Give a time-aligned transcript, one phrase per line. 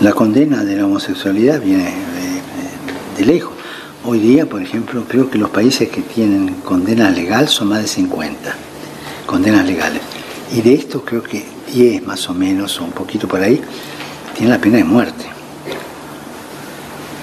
[0.00, 1.90] La condena de la homosexualidad viene
[3.16, 3.54] de, lejos.
[4.04, 7.88] Hoy día, por ejemplo, creo que los países que tienen condena legal son más de
[7.88, 8.54] 50
[9.24, 10.02] condenas legales.
[10.52, 13.58] Y de esto creo que 10 más o menos, o un poquito por ahí,
[14.34, 15.24] tienen la pena de muerte.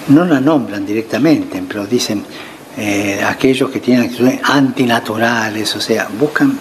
[0.08, 2.24] No la nombran directamente, pero dicen
[2.76, 6.58] eh, aquellos que tienen actitudes antinaturales, o sea, buscan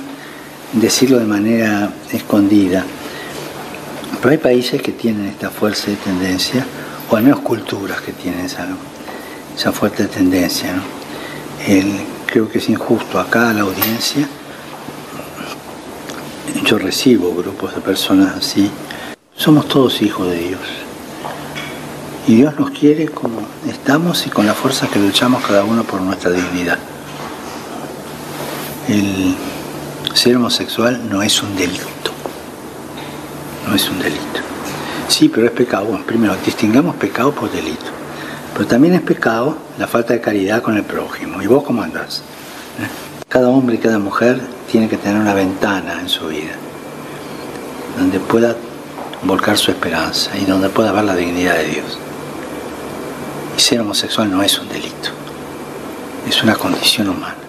[0.73, 2.85] decirlo de manera escondida.
[4.23, 6.65] Pero hay países que tienen esta fuerte tendencia,
[7.09, 8.65] o al menos culturas que tienen esa,
[9.53, 10.75] esa fuerte tendencia.
[12.25, 14.25] creo que es injusto acá a la audiencia.
[16.63, 18.71] Yo recibo grupos de personas así.
[19.35, 20.61] Somos todos hijos de Dios.
[22.25, 25.99] Y Dios nos quiere como estamos y con la fuerza que luchamos cada uno por
[25.99, 26.79] nuestra dignidad.
[28.87, 29.35] El
[30.13, 32.12] ser homosexual no es un delito.
[33.67, 34.41] No es un delito.
[35.07, 35.85] Sí, pero es pecado.
[35.85, 37.85] Bueno, primero, distingamos pecado por delito.
[38.53, 41.41] Pero también es pecado la falta de caridad con el prójimo.
[41.41, 42.19] ¿Y vos cómo andás?
[42.79, 43.23] ¿Eh?
[43.27, 46.53] Cada hombre y cada mujer tiene que tener una ventana en su vida
[47.97, 48.55] donde pueda
[49.23, 51.97] volcar su esperanza y donde pueda ver la dignidad de Dios.
[53.57, 55.09] Y ser homosexual no es un delito,
[56.27, 57.42] es una condición humana.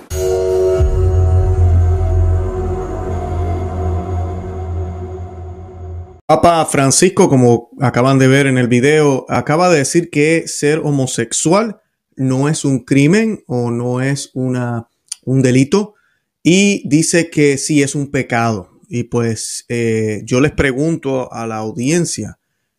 [6.26, 11.80] Papa Francisco, como acaban de ver en el video, acaba de decir que ser homosexual
[12.16, 14.88] no es un crimen o no es una,
[15.24, 15.94] un delito
[16.42, 18.80] y dice que sí es un pecado.
[18.88, 22.38] Y pues eh, yo les pregunto a la audiencia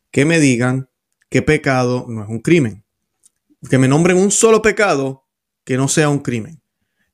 [0.10, 0.90] que me digan
[1.30, 2.86] qué pecado no es un crimen
[3.70, 5.26] que me nombren un solo pecado
[5.64, 6.62] que no sea un crimen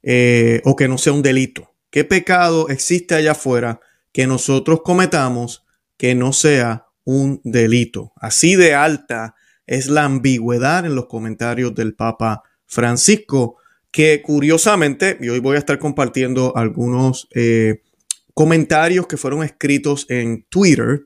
[0.04, 1.74] eh, o que no sea un delito.
[1.90, 3.80] ¿Qué pecado existe allá afuera
[4.12, 5.66] que nosotros cometamos
[6.02, 8.12] que no sea un delito?
[8.16, 9.36] Así de alta
[9.68, 13.58] es la ambigüedad en los comentarios del Papa Francisco,
[13.92, 17.84] que curiosamente, y hoy voy a estar compartiendo algunos eh,
[18.34, 21.02] comentarios que fueron escritos en Twitter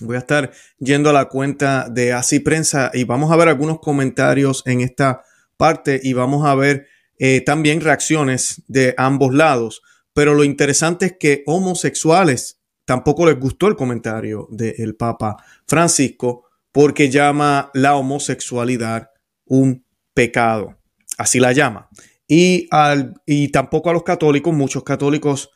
[0.00, 3.78] Voy a estar yendo a la cuenta de Así Prensa y vamos a ver algunos
[3.78, 5.22] comentarios en esta
[5.58, 6.86] parte y vamos a ver
[7.18, 9.82] eh, también reacciones de ambos lados.
[10.14, 15.36] Pero lo interesante es que homosexuales tampoco les gustó el comentario del Papa
[15.66, 19.10] Francisco porque llama la homosexualidad
[19.46, 20.78] un pecado.
[21.18, 21.88] Así la llama.
[22.26, 25.50] Y, al, y tampoco a los católicos, muchos católicos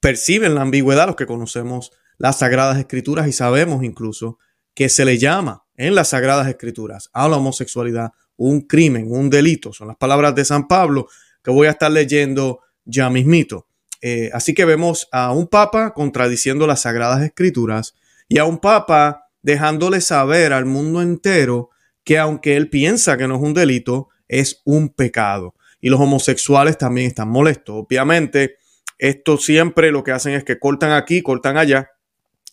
[0.00, 4.38] perciben la ambigüedad, los que conocemos las Sagradas Escrituras y sabemos incluso
[4.74, 9.72] que se le llama en las Sagradas Escrituras a la homosexualidad un crimen, un delito.
[9.72, 11.08] Son las palabras de San Pablo
[11.42, 13.66] que voy a estar leyendo ya mismito.
[14.02, 17.94] Eh, así que vemos a un papa contradiciendo las Sagradas Escrituras
[18.28, 21.70] y a un papa dejándole saber al mundo entero
[22.04, 25.54] que aunque él piensa que no es un delito, es un pecado.
[25.80, 27.76] Y los homosexuales también están molestos.
[27.76, 28.56] Obviamente,
[28.98, 31.90] esto siempre lo que hacen es que cortan aquí, cortan allá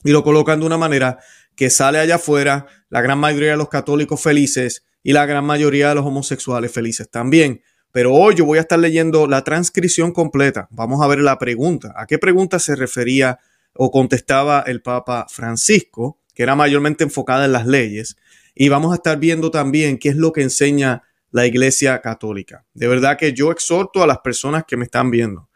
[0.03, 1.19] y lo colocan de una manera
[1.55, 5.89] que sale allá afuera la gran mayoría de los católicos felices y la gran mayoría
[5.89, 7.61] de los homosexuales felices también.
[7.91, 10.67] Pero hoy yo voy a estar leyendo la transcripción completa.
[10.71, 11.93] Vamos a ver la pregunta.
[11.95, 13.39] ¿A qué pregunta se refería
[13.73, 18.17] o contestaba el Papa Francisco, que era mayormente enfocada en las leyes?
[18.53, 22.65] Y vamos a estar viendo también qué es lo que enseña la Iglesia Católica.
[22.73, 25.49] De verdad que yo exhorto a las personas que me están viendo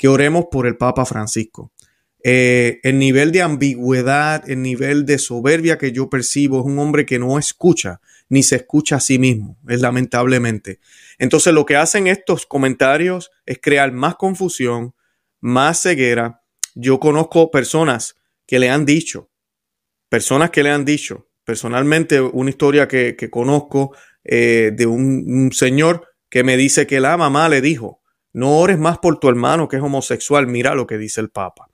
[0.00, 1.72] que oremos por el Papa Francisco.
[2.22, 7.06] Eh, el nivel de ambigüedad, el nivel de soberbia que yo percibo es un hombre
[7.06, 10.78] que no escucha ni se escucha a sí mismo, es lamentablemente.
[11.18, 14.94] Entonces lo que hacen estos comentarios es crear más confusión,
[15.40, 16.42] más ceguera.
[16.74, 18.14] Yo conozco personas
[18.46, 19.30] que le han dicho,
[20.08, 26.06] personas que le han dicho, personalmente una historia que, conozco eh, de un, un señor
[26.28, 28.00] que me dice que la mamá le dijo,
[28.32, 31.69] no ores más por tu hermano que es homosexual, mira lo que dice el Papa.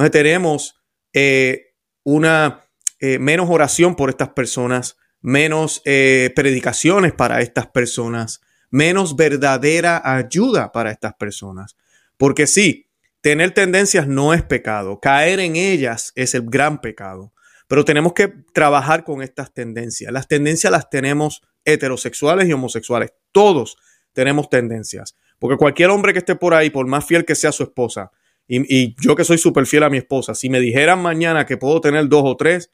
[0.00, 0.80] Entonces tenemos
[1.12, 1.74] eh,
[2.04, 2.64] una
[3.00, 10.72] eh, menos oración por estas personas, menos eh, predicaciones para estas personas, menos verdadera ayuda
[10.72, 11.76] para estas personas.
[12.16, 12.88] Porque sí,
[13.20, 17.34] tener tendencias no es pecado, caer en ellas es el gran pecado.
[17.68, 20.10] Pero tenemos que trabajar con estas tendencias.
[20.10, 23.12] Las tendencias las tenemos heterosexuales y homosexuales.
[23.32, 23.76] Todos
[24.14, 25.14] tenemos tendencias.
[25.38, 28.10] Porque cualquier hombre que esté por ahí, por más fiel que sea su esposa,
[28.52, 31.80] y, yo que soy súper fiel a mi esposa, si me dijeran mañana que puedo
[31.80, 32.72] tener dos o tres,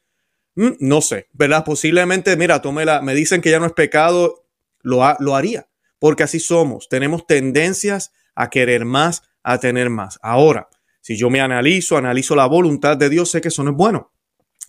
[0.55, 1.65] mm, no sé, ¿verdad?
[1.65, 4.47] Posiblemente, mira, tómela, me dicen que ya no es pecado,
[4.81, 5.69] lo, lo haría,
[5.99, 10.19] porque así somos, tenemos tendencias a querer más, a tener más.
[10.23, 10.69] Ahora,
[11.03, 14.13] si yo me analizo, analizo la voluntad de Dios, sé que eso no es bueno.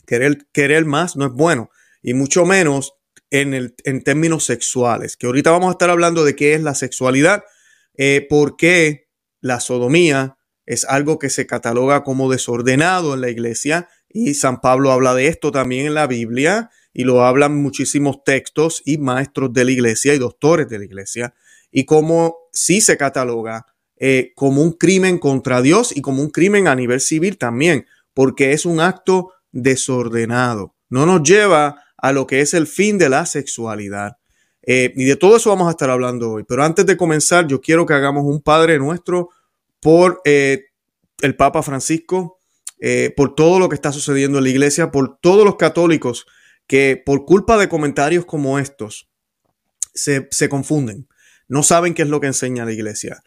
[0.06, 1.70] Querer, querer más no es bueno.
[2.02, 2.94] y mucho menos
[3.32, 6.76] en, el, en términos sexuales, que ahorita vamos a estar hablando de qué es la
[6.76, 7.44] sexualidad,
[7.98, 9.08] eh, por qué
[9.42, 10.38] la sodomía
[10.68, 15.28] es algo que se cataloga como desordenado en la iglesia y San Pablo habla de
[15.28, 20.14] esto también en la Biblia y lo hablan muchísimos textos y maestros de la iglesia
[20.14, 21.34] y doctores de la iglesia
[21.72, 23.66] y cómo sí se cataloga
[24.00, 28.52] eh, como un crimen contra Dios y como un crimen a nivel civil también, porque
[28.52, 30.76] es un acto desordenado.
[30.90, 34.18] No nos lleva a lo que es el fin de la sexualidad.
[34.62, 36.44] Eh, y de todo eso vamos a estar hablando hoy.
[36.44, 39.30] Pero antes de comenzar, yo quiero que hagamos un Padre nuestro
[39.80, 40.66] por eh,
[41.22, 42.40] el Papa Francisco,
[42.80, 46.26] eh, por todo lo que está sucediendo en la iglesia, por todos los católicos
[46.68, 49.10] que por culpa de comentarios como estos
[49.94, 51.08] se, se confunden,
[51.48, 53.24] no saben qué es lo que enseña la iglesia.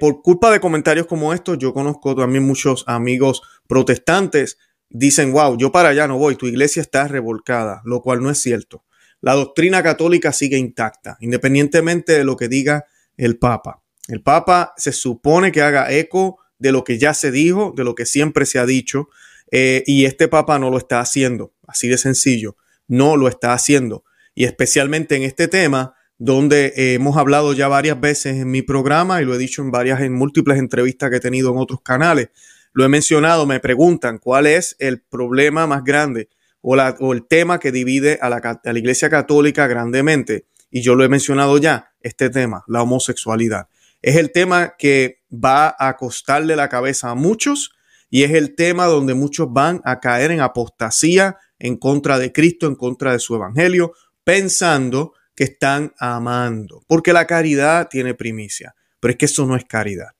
[0.00, 4.58] por culpa de comentarios como estos, yo conozco también muchos amigos protestantes
[4.92, 8.38] dicen, wow, yo para allá no voy, tu iglesia está revolcada, lo cual no es
[8.38, 8.84] cierto.
[9.20, 12.86] La doctrina católica sigue intacta, independientemente de lo que diga
[13.16, 13.82] el Papa.
[14.12, 17.94] El Papa se supone que haga eco de lo que ya se dijo, de lo
[17.94, 19.08] que siempre se ha dicho,
[19.50, 24.04] eh, y este Papa no lo está haciendo, así de sencillo, no lo está haciendo.
[24.34, 29.24] Y especialmente en este tema, donde hemos hablado ya varias veces en mi programa y
[29.24, 32.28] lo he dicho en varias, en múltiples entrevistas que he tenido en otros canales,
[32.74, 36.28] lo he mencionado, me preguntan cuál es el problema más grande
[36.60, 36.76] o,
[37.14, 40.44] el tema que divide la, a la Iglesia Católica grandemente.
[40.70, 43.68] Y yo lo he mencionado ya, este tema, la homosexualidad.
[44.02, 47.72] Es el tema que va a costarle la cabeza a muchos
[48.10, 52.66] y es el tema donde muchos van a caer en apostasía en contra de Cristo,
[52.66, 53.92] en contra de su evangelio,
[54.24, 59.64] pensando que están amando, porque la caridad tiene primicia, pero es que eso no es
[59.64, 60.10] caridad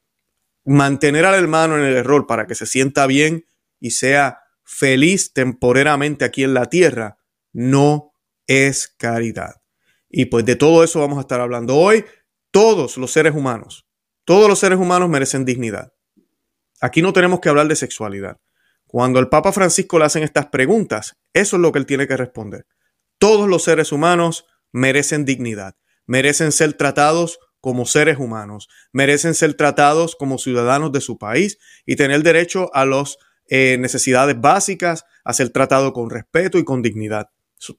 [0.64, 3.46] mantener al hermano en el error para que se sienta bien
[3.81, 7.19] y sea feliz temporeramente aquí en la tierra,
[7.52, 8.14] no
[8.46, 9.62] es caridad.
[10.08, 12.05] Y pues de todo eso vamos a estar hablando hoy.
[12.52, 13.87] Todos los seres humanos,
[14.26, 15.94] todos los seres humanos merecen dignidad.
[16.82, 18.37] Aquí no tenemos que hablar de sexualidad.
[18.87, 22.16] Cuando el Papa Francisco le hacen estas preguntas, eso es lo que él tiene que
[22.16, 22.66] responder.
[23.16, 30.14] Todos los seres humanos merecen dignidad, merecen ser tratados como seres humanos, merecen ser tratados
[30.14, 31.56] como ciudadanos de su país
[31.87, 33.16] y tener derecho a las
[33.48, 37.31] eh, necesidades básicas, a ser tratado con respeto y con dignidad.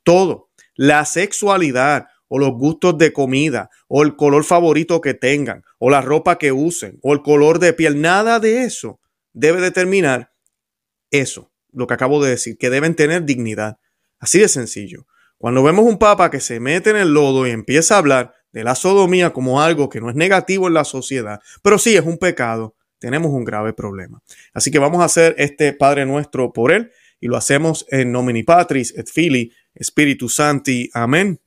[0.02, 0.50] todo.
[0.74, 6.02] La sexualidad o los gustos de comida o el color favorito que tengan o la
[6.02, 9.00] ropa que usen o el color de piel, nada de eso
[9.34, 10.34] debe determinar
[11.12, 13.78] eso, lo que acabo de decir, que deben tener dignidad.
[14.18, 15.06] Así de sencillo.
[15.38, 18.64] Cuando vemos un papa que se mete en el lodo y empieza a hablar de
[18.64, 22.18] la sodomía como algo que no es negativo en la sociedad, pero sí es un
[22.18, 24.24] pecado, tenemos un grave problema.
[24.56, 26.90] Así que vamos a hacer este Padre Nuestro por él
[27.20, 30.90] y lo hacemos en nomini Patris et Fili Spiritus Santi.
[30.96, 31.43] Amén.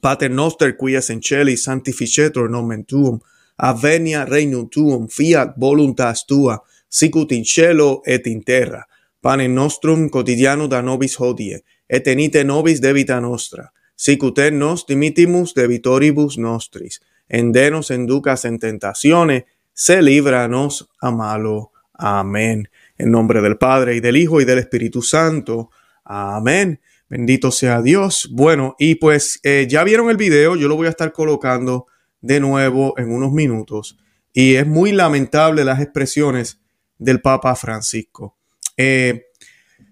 [0.00, 3.18] Pater noster qui es in celi sanctificetur nomen tuum,
[3.56, 6.58] avenia regnum tuum, fiat voluntas tua,
[6.88, 8.84] sicut in cielo et in terra.
[9.20, 16.36] Panem nostrum quotidiano da nobis hodie, et enite nobis debita nostra, sicut nos dimitimus debitoribus
[16.36, 21.72] nostris, endenos enducas en tentaciones, se líbranos a malo.
[21.94, 22.68] Amén.
[22.98, 25.70] En nombre del Padre y del Hijo y del Espíritu Santo.
[26.04, 26.80] Amén.
[27.14, 28.28] Bendito sea Dios.
[28.32, 31.86] Bueno, y pues eh, ya vieron el video, yo lo voy a estar colocando
[32.20, 33.96] de nuevo en unos minutos.
[34.32, 36.60] Y es muy lamentable las expresiones
[36.98, 38.36] del Papa Francisco.
[38.76, 39.26] Eh,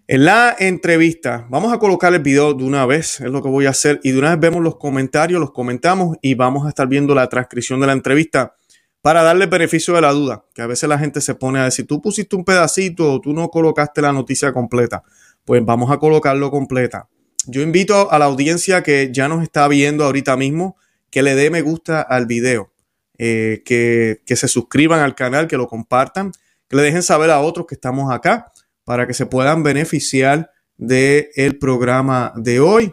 [0.08, 3.66] en la entrevista, vamos a colocar el video de una vez, es lo que voy
[3.66, 6.88] a hacer, y de una vez vemos los comentarios, los comentamos y vamos a estar
[6.88, 8.56] viendo la transcripción de la entrevista
[9.00, 11.86] para darle beneficio de la duda, que a veces la gente se pone a decir,
[11.86, 15.04] tú pusiste un pedacito o tú no colocaste la noticia completa.
[15.44, 17.08] Pues vamos a colocarlo completa.
[17.46, 20.76] Yo invito a la audiencia que ya nos está viendo ahorita mismo
[21.10, 22.72] que le dé me gusta al video,
[23.18, 26.32] eh, que, que se suscriban al canal, que lo compartan,
[26.68, 28.50] que le dejen saber a otros que estamos acá
[28.84, 32.92] para que se puedan beneficiar del el programa de hoy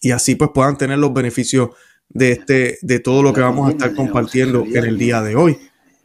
[0.00, 1.70] y así pues puedan tener los beneficios
[2.08, 5.58] de este de todo lo que vamos a estar compartiendo en el día de hoy.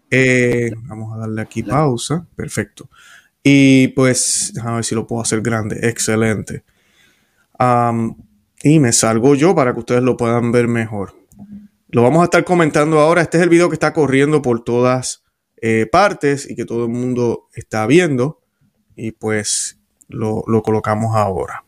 [0.09, 2.25] Eh, vamos a darle aquí pausa.
[2.35, 2.89] Perfecto.
[3.43, 5.79] Y pues, déjame ver si lo puedo hacer grande.
[5.87, 6.63] Excelente.
[8.63, 11.15] y me salgo yo para que ustedes lo puedan ver mejor.
[11.87, 13.21] Lo vamos a estar comentando ahora.
[13.21, 15.23] Este es el video que está corriendo por todas
[15.61, 18.41] eh, partes y que todo el mundo está viendo
[18.95, 21.65] y pues lo, colocamos ahora.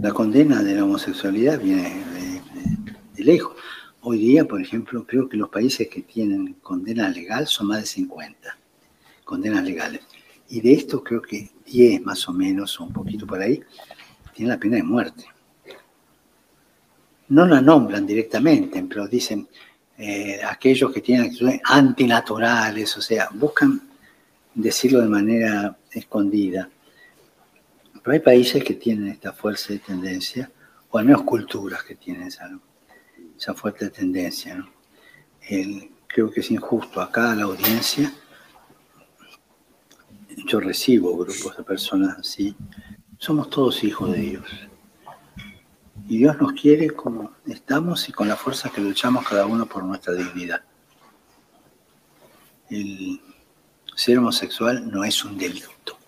[0.00, 1.94] La condena de la homosexualidad viene
[3.14, 3.54] de, lejos.
[4.02, 7.86] Hoy día, por ejemplo, creo que los países que tienen condena legal son más de
[7.86, 8.59] 50
[9.30, 10.00] condenas legales.
[10.48, 13.62] Y de esto creo que 10 más o menos, o un poquito por ahí,
[14.34, 15.24] tienen la pena de muerte.
[17.28, 19.46] No la nombran directamente, pero dicen
[19.96, 23.80] eh, aquellos que tienen actitudes antinaturales, o sea, buscan
[24.52, 26.68] decirlo de manera escondida.
[28.02, 30.50] Pero hay países que tienen esta fuerza de tendencia,
[30.90, 32.50] o al menos culturas que tienen esa,
[33.38, 34.66] esa fuerte tendencia.
[36.08, 38.12] creo que es injusto acá la audiencia.
[40.46, 42.54] Yo recibo grupos de personas así.
[43.18, 44.44] Somos todos hijos de Dios.
[46.08, 49.84] Y Dios nos quiere como estamos y con la fuerza que luchamos cada uno por
[49.84, 50.62] nuestra dignidad.
[52.68, 53.20] El
[53.94, 55.98] ser homosexual no es un delito.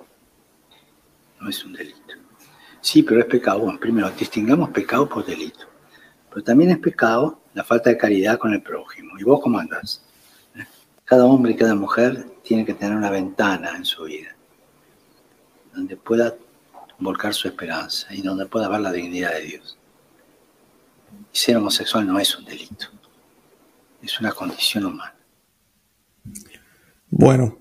[1.41, 1.99] No es un delito.
[2.81, 3.61] Sí, pero es pecado.
[3.61, 5.67] Bueno, primero, distingamos pecado por delito.
[6.31, 9.19] Pero también es pecado la falta de caridad con el prójimo.
[9.19, 10.03] ¿Y vos cómo andás?
[11.13, 14.35] Cada hombre y cada mujer tiene que tener una ventana en su vida
[15.75, 16.35] donde pueda
[16.99, 19.77] volcar su esperanza y donde pueda ver la dignidad de Dios.
[21.31, 22.87] Y ser homosexual no es un delito,
[24.03, 25.15] es una condición humana.
[27.11, 27.59] Bueno,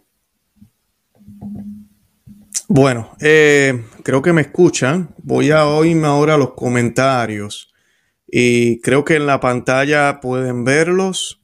[2.70, 5.13] bueno, eh, creo que me escuchan.
[5.17, 7.74] Voy a oírme ahora los comentarios.
[8.25, 11.41] Y creo que en la pantalla pueden verlos.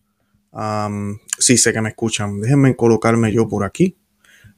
[1.37, 2.41] Sí, sé que me escuchan.
[2.41, 3.97] Déjenme colocarme yo por aquí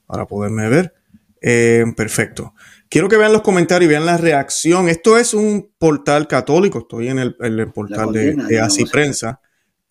[0.05, 0.93] para poderme ver.
[1.41, 2.53] Eh, perfecto.
[2.89, 4.89] Quiero que vean los comentarios y vean la reacción.
[4.89, 6.79] Esto es un portal católico.
[6.79, 9.39] Estoy en el, portal de, de Así Prensa.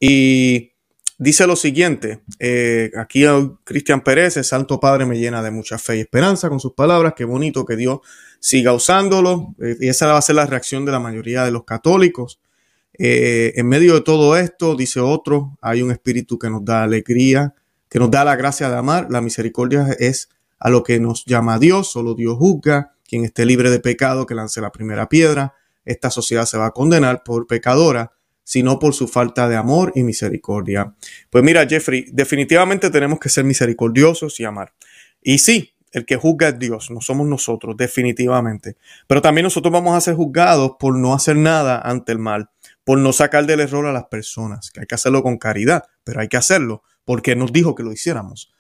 [0.00, 0.73] Y
[1.21, 3.25] Dice lo siguiente, eh, aquí
[3.64, 7.14] Cristian Pérez, el Santo Padre me llena de mucha fe y esperanza con sus palabras,
[7.16, 7.99] qué bonito que Dios
[8.38, 11.64] siga usándolo, eh, y esa va a ser la reacción de la mayoría de los
[11.64, 12.38] católicos.
[12.99, 17.55] Eh, en medio de todo esto, dice otro, hay un espíritu que nos da alegría,
[17.88, 20.28] que nos da la gracia de amar, la misericordia es
[20.59, 24.35] a lo que nos llama Dios, solo Dios juzga, quien esté libre de pecado, que
[24.35, 28.12] lance la primera piedra, esta sociedad se va a condenar por pecadora,
[28.45, 30.95] sino por su falta de amor y misericordia.
[31.31, 34.73] Pues mira, Jeffrey, definitivamente tenemos que ser misericordiosos y amar.
[35.23, 38.76] Y sí, el que juzga es Dios, no somos nosotros, definitivamente.
[39.07, 42.50] Pero también nosotros vamos a ser juzgados por no hacer nada ante el mal,
[42.88, 46.23] por no sacar del error a las personas, que hay que hacerlo con caridad, pero
[46.23, 48.50] hay que hacerlo porque nos dijo que lo hiciéramos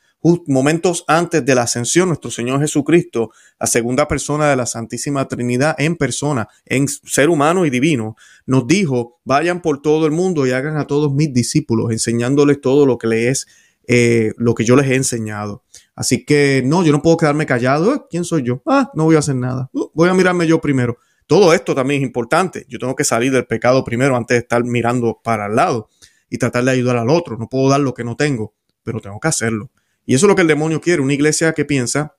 [0.46, 5.74] momentos antes de la ascensión, nuestro Señor Jesucristo, la segunda persona de la Santísima Trinidad
[5.78, 10.50] en persona, en ser humano y divino, nos dijo, vayan por todo el mundo y
[10.50, 13.46] hagan a todos mis discípulos, enseñándoles todo lo que les
[13.86, 15.64] eh, yo les he enseñado.
[15.94, 17.94] Así que no, yo no puedo quedarme callado.
[17.94, 18.62] Eh, ¿Quién soy yo?
[18.66, 19.70] Ah, no voy a hacer nada.
[19.72, 20.98] Uh, voy a mirarme yo primero.
[21.28, 22.64] Todo esto también es importante.
[22.70, 25.90] Yo tengo que salir del pecado primero antes de estar mirando para el lado
[26.30, 27.36] y tratar de ayudar al otro.
[27.36, 29.70] No puedo dar lo que no tengo, pero tengo que hacerlo.
[30.06, 32.16] Y eso es lo que el demonio quiere, una iglesia que piensa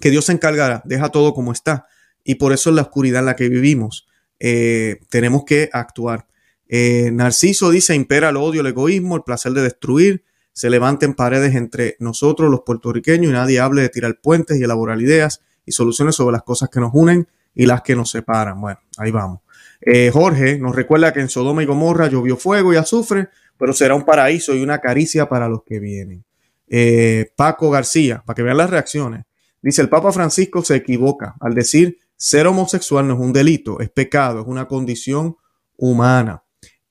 [0.00, 1.88] que Dios se encargará, deja todo como está.
[2.24, 4.08] Y por eso es la oscuridad en la que vivimos.
[4.38, 6.26] Eh, tenemos que actuar.
[6.68, 10.24] Eh, Narciso dice, impera el odio, el egoísmo, el placer de destruir,
[10.54, 14.98] se levanten paredes entre nosotros, los puertorriqueños, y nadie hable de tirar puentes y elaborar
[15.02, 17.28] ideas y soluciones sobre las cosas que nos unen
[17.58, 18.60] y las que nos separan.
[18.60, 19.40] Bueno, ahí vamos.
[19.80, 23.96] Eh, Jorge nos recuerda que en Sodoma y Gomorra llovió fuego y azufre, pero será
[23.96, 26.24] un paraíso y una caricia para los que vienen.
[26.68, 29.24] Eh, Paco García, para que vean las reacciones.
[29.60, 33.90] Dice, el Papa Francisco se equivoca al decir ser homosexual no es un delito, es
[33.90, 35.36] pecado, es una condición
[35.76, 36.44] humana.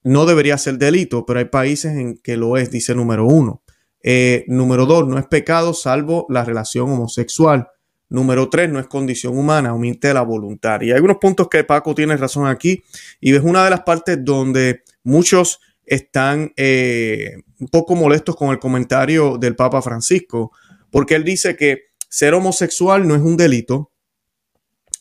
[0.03, 3.63] No debería ser delito, pero hay países en que lo es, dice número uno.
[4.03, 7.69] Eh, número dos, no es pecado salvo la relación homosexual.
[8.09, 10.81] Número tres, no es condición humana, omite la voluntad.
[10.81, 12.83] Y hay algunos puntos que Paco tiene razón aquí.
[13.19, 18.59] Y es una de las partes donde muchos están eh, un poco molestos con el
[18.59, 20.51] comentario del Papa Francisco,
[20.91, 23.91] porque él dice que ser homosexual no es un delito,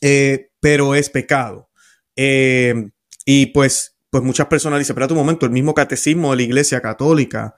[0.01, 1.69] eh, pero es pecado.
[2.15, 2.89] Eh,
[3.25, 6.81] y pues, pues muchas personas dicen, espera un momento, el mismo catecismo de la Iglesia
[6.81, 7.55] Católica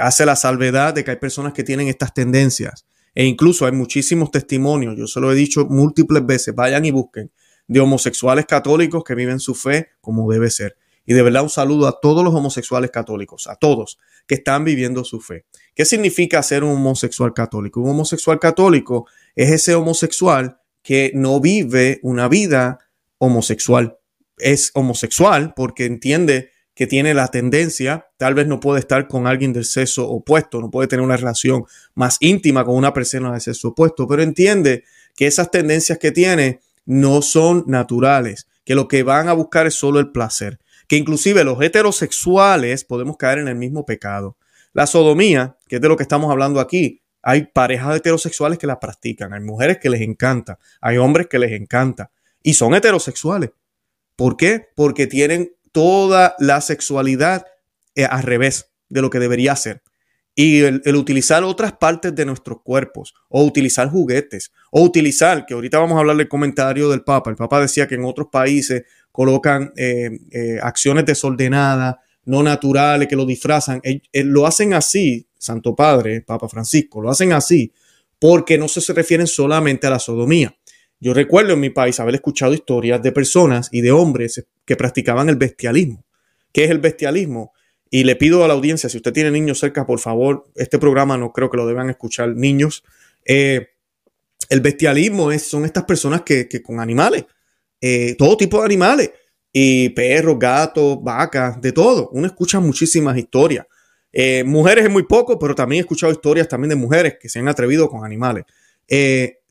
[0.00, 2.86] hace la salvedad de que hay personas que tienen estas tendencias.
[3.14, 7.30] E incluso hay muchísimos testimonios, yo se lo he dicho múltiples veces, vayan y busquen,
[7.66, 10.76] de homosexuales católicos que viven su fe como debe ser.
[11.06, 15.02] Y de verdad un saludo a todos los homosexuales católicos, a todos que están viviendo
[15.02, 15.44] su fe.
[15.74, 17.80] ¿Qué significa ser un homosexual católico?
[17.80, 22.78] Un homosexual católico es ese homosexual que no vive una vida
[23.18, 23.98] homosexual.
[24.36, 29.52] Es homosexual porque entiende que tiene la tendencia, tal vez no puede estar con alguien
[29.52, 33.68] del sexo opuesto, no puede tener una relación más íntima con una persona del sexo
[33.68, 34.84] opuesto, pero entiende
[35.14, 39.74] que esas tendencias que tiene no son naturales, que lo que van a buscar es
[39.74, 40.58] solo el placer
[40.88, 44.38] que inclusive los heterosexuales podemos caer en el mismo pecado.
[44.72, 48.80] La sodomía, que es de lo que estamos hablando aquí, Hay parejas heterosexuales que la
[48.80, 52.10] practican, hay mujeres que les encanta, hay hombres que les encanta
[52.42, 53.50] y son heterosexuales.
[54.16, 54.70] ¿Por qué?
[54.74, 57.46] Porque tienen toda la sexualidad
[57.94, 59.82] eh, al revés de lo que debería ser.
[60.34, 65.78] Y el, utilizar otras partes de nuestros cuerpos, o utilizar juguetes, o utilizar, que ahorita
[65.78, 67.30] vamos a hablar del comentario del Papa.
[67.30, 73.16] El Papa decía que en otros países colocan eh, eh, acciones desordenadas, no naturales, que
[73.16, 73.82] lo disfrazan.
[74.12, 77.72] lo hacen así, Santo Padre, Papa Francisco, lo hacen así
[78.20, 80.54] porque no se, se refieren solamente a la sodomía.
[81.00, 85.30] Yo recuerdo en mi país haber escuchado historias de personas y de hombres que practicaban
[85.30, 86.04] el bestialismo.
[86.52, 87.52] ¿Qué es el bestialismo?
[87.88, 91.16] Y le pido a la audiencia, si usted tiene niños cerca, por favor, este programa
[91.16, 92.84] no creo que lo deban escuchar niños.
[93.24, 93.68] Eh,
[94.50, 97.24] el bestialismo es, son estas personas que, con animales,
[97.80, 99.10] eh, todo tipo de animales,
[99.52, 102.10] y perros, gatos, vacas, de todo.
[102.12, 103.66] Uno escucha muchísimas historias.
[104.12, 107.38] Eh, mujeres es muy poco, pero también he escuchado historias también de mujeres que se
[107.38, 108.44] han atrevido con animales.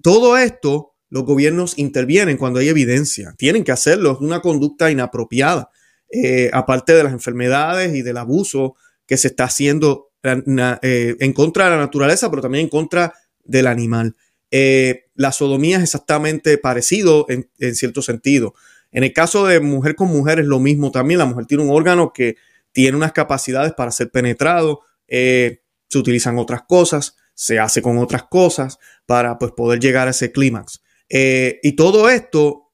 [0.02, 3.34] todo esto, los gobiernos intervienen cuando hay evidencia.
[3.38, 5.70] Tienen que hacerlo, es una conducta inapropiada.
[6.12, 8.76] Eh, aparte de las enfermedades y del abuso
[9.06, 13.14] que se está haciendo eh, en contra de la naturaleza, pero también en contra
[13.44, 14.16] del animal.
[14.52, 18.56] Eh, la sodomía es exactamente parecido en, cierto sentido.
[18.92, 21.20] En el caso de mujer con mujer es lo mismo también.
[21.20, 22.38] La mujer tiene un órgano que
[22.72, 24.82] tiene unas capacidades para ser penetrado.
[25.08, 25.60] se
[25.98, 30.82] utilizan otras cosas, se hace con otras cosas para pues, poder llegar a ese clímax.
[31.10, 32.72] Y todo esto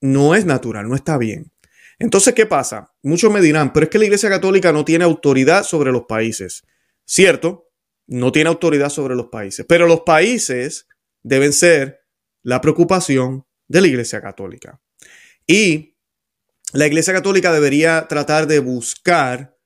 [0.00, 1.52] no es natural, no está bien.
[1.98, 2.92] Entonces, ¿qué pasa?
[3.02, 6.62] Muchos me dirán, pero es que la Iglesia Católica no tiene autoridad sobre los países.
[7.04, 7.70] Cierto,
[8.06, 10.86] no tiene autoridad sobre los países, pero los países
[11.22, 12.00] deben ser
[12.42, 14.80] la preocupación de la Iglesia Católica.
[15.46, 15.96] Y
[16.72, 19.56] la Iglesia Católica debería tratar de buscar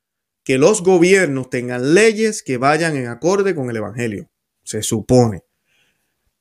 [0.45, 4.31] que los gobiernos tengan leyes que vayan en acorde con el Evangelio.
[4.65, 5.43] Se supone.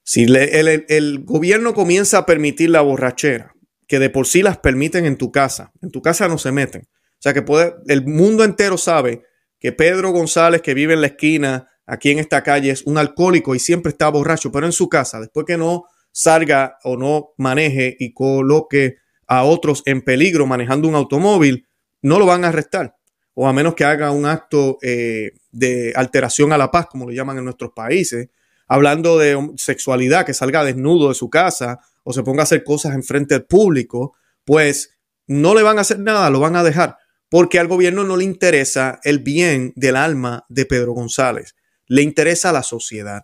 [0.04, 3.54] Si el, el, gobierno comienza a permitir la borrachera,
[3.88, 5.72] que de por sí las permiten en tu casa.
[5.82, 6.84] En tu casa no se meten.
[6.84, 9.24] O sea que puede, el mundo entero sabe
[9.60, 13.54] que Pedro González, que vive en la esquina, aquí en esta calle, es un alcohólico
[13.54, 17.96] y siempre está borracho, pero en su casa, después que no salga o no maneje
[18.00, 21.68] y coloque a otros en peligro manejando un automóvil,
[22.02, 22.96] no lo van a arrestar.
[23.34, 27.14] O a menos que haga un acto eh, de alteración a la paz, como lo
[27.14, 28.30] llaman en nuestros países,
[28.72, 32.96] hablando de sexualidad, que salga desnudo de su casa o se ponga a hacer cosas
[32.96, 36.96] en frente al público, pues no le van a hacer nada, lo van a dejar,
[37.28, 41.54] porque al gobierno no le interesa el bien del alma de Pedro González,
[41.88, 43.24] le interesa la sociedad.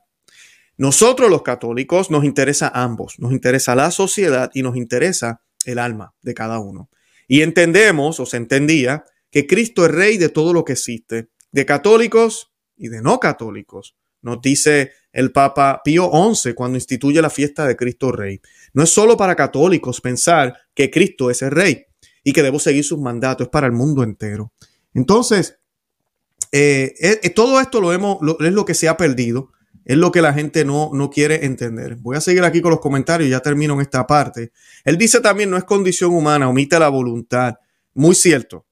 [0.76, 6.14] Nosotros los católicos nos interesa ambos, nos interesa la sociedad y nos interesa el alma
[6.22, 6.90] de cada uno.
[7.26, 11.66] Y entendemos, o se entendía, que Cristo es rey de todo lo que existe, de
[11.66, 13.96] católicos y de no católicos.
[14.22, 18.40] Nos dice el Papa Pío XI cuando instituye la fiesta de Cristo Rey.
[18.74, 21.88] No es solo para católicos pensar que Cristo es el Rey
[22.24, 24.54] y que debo seguir sus mandatos, es para el mundo entero.
[24.94, 25.58] Entonces,
[26.52, 29.54] eh, eh, eh, todo esto lo hemos, es lo que se ha perdido,
[29.86, 31.96] es lo que la gente no, no quiere entender.
[31.96, 34.52] Voy a seguir aquí con los comentarios, ya termino en esta parte.
[34.86, 37.56] Él dice también, no es condición humana, omite la voluntad.
[37.96, 38.68] Muy cierto,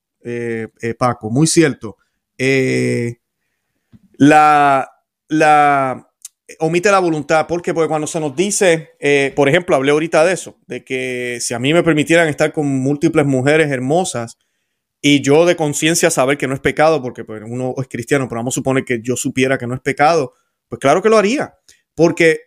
[0.99, 1.97] Paco, muy cierto.
[4.19, 4.87] la,
[5.27, 6.07] la,
[6.59, 7.47] omite la voluntad.
[7.47, 7.73] ¿Por qué?
[7.73, 11.53] Porque cuando se nos dice, eh, por ejemplo, hablé ahorita de eso, de que si
[11.53, 14.37] a mí me permitieran estar con múltiples mujeres hermosas
[15.01, 18.39] y yo de conciencia saber que no es pecado, porque pues, uno es cristiano, pero
[18.39, 20.33] vamos a suponer que yo supiera que no es pecado,
[20.67, 21.55] pues claro que lo haría,
[21.95, 22.39] porque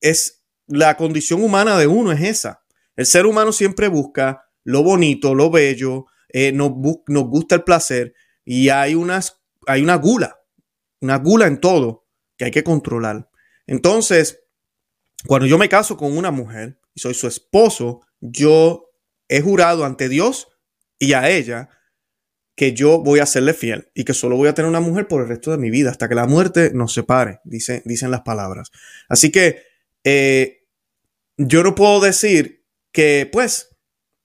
[0.00, 2.62] es la condición humana de uno, es esa.
[2.96, 6.72] El ser humano siempre busca lo bonito, lo bello, eh, nos,
[7.06, 10.40] nos gusta el placer y hay, unas, hay una gula,
[11.00, 13.29] una gula en todo que hay que controlar.
[13.70, 14.42] Entonces,
[15.28, 18.90] cuando yo me caso con una mujer y soy su esposo, yo
[19.28, 20.48] he jurado ante Dios
[20.98, 21.70] y a ella
[22.56, 25.22] que yo voy a serle fiel y que solo voy a tener una mujer por
[25.22, 28.72] el resto de mi vida, hasta que la muerte nos separe, dice, dicen las palabras.
[29.08, 29.62] Así que
[30.02, 30.66] eh,
[31.36, 33.76] yo no puedo decir que, pues,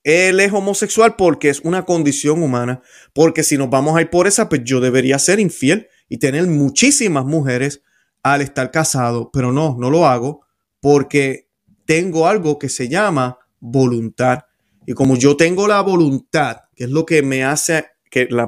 [0.03, 2.81] él es homosexual porque es una condición humana,
[3.13, 6.47] porque si nos vamos a ir por esa, pues yo debería ser infiel y tener
[6.47, 7.84] muchísimas mujeres
[8.26, 10.42] al estar casado, pero no, no lo hago
[10.80, 11.48] porque
[11.86, 14.40] tengo algo que se llama voluntad.
[14.88, 18.46] Y como yo tengo la voluntad, que es lo que me hace que la,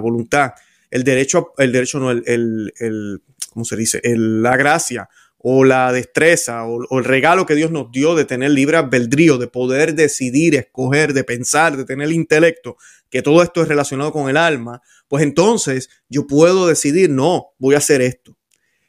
[0.00, 0.54] voluntad,
[0.90, 4.00] el derecho, el derecho no, el, el, ¿cómo se dice?
[4.02, 5.08] la gracia
[5.38, 9.38] o la destreza o, o, el regalo que Dios nos dio de tener libre albedrío,
[9.38, 12.76] de poder decidir, escoger, de pensar, de tener el intelecto,
[13.08, 17.76] que todo esto es relacionado con el alma, pues entonces yo puedo decidir, no, voy
[17.76, 18.36] a hacer esto.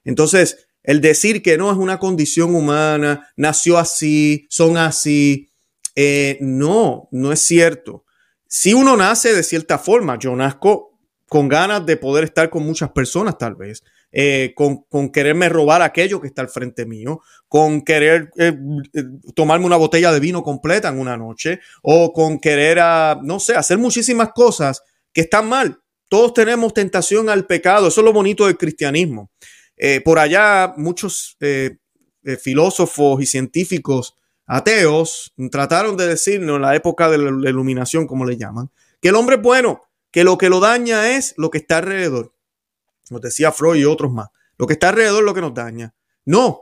[0.03, 5.49] Entonces, El decir que no es una condición humana, nació así, son así,
[5.95, 8.03] eh, no, no es cierto.
[8.47, 12.91] Si uno nace de cierta forma, yo nazco con ganas de poder estar con muchas
[12.91, 18.29] personas tal vez, eh, con, quererme robar aquello que está al frente mío, con querer
[18.37, 18.53] eh,
[19.33, 23.55] tomarme una botella de vino completa en una noche, o con querer, ah, no sé,
[23.55, 25.79] hacer muchísimas cosas que están mal.
[26.09, 29.31] Todos tenemos tentación al pecado, eso es lo bonito del cristianismo.
[30.03, 31.37] Por allá muchos
[32.41, 38.37] filósofos y científicos ateos trataron de decirnos en la época de la iluminación, como le
[38.37, 38.69] llaman,
[39.01, 42.33] que el hombre es bueno, que lo que lo daña es lo que está alrededor.
[43.09, 44.29] Nos decía Freud y otros más.
[44.57, 45.93] Lo que está alrededor es lo que nos daña.
[46.25, 46.61] No,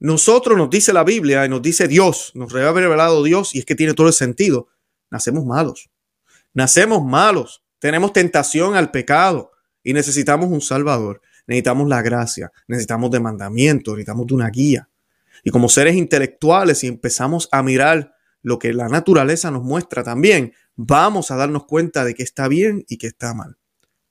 [0.00, 3.64] nosotros nos dice la Biblia y nos dice Dios, nos ha revelado Dios y es
[3.64, 4.68] que tiene todo el sentido.
[5.10, 5.90] Nacemos malos.
[6.52, 7.62] Nacemos malos.
[7.78, 11.22] Tenemos tentación al pecado y necesitamos un Salvador.
[11.48, 14.88] Necesitamos la gracia, necesitamos de mandamiento, necesitamos de una guía.
[15.42, 20.52] Y como seres intelectuales, si empezamos a mirar lo que la naturaleza nos muestra también,
[20.76, 23.56] vamos a darnos cuenta de que está bien y que está mal.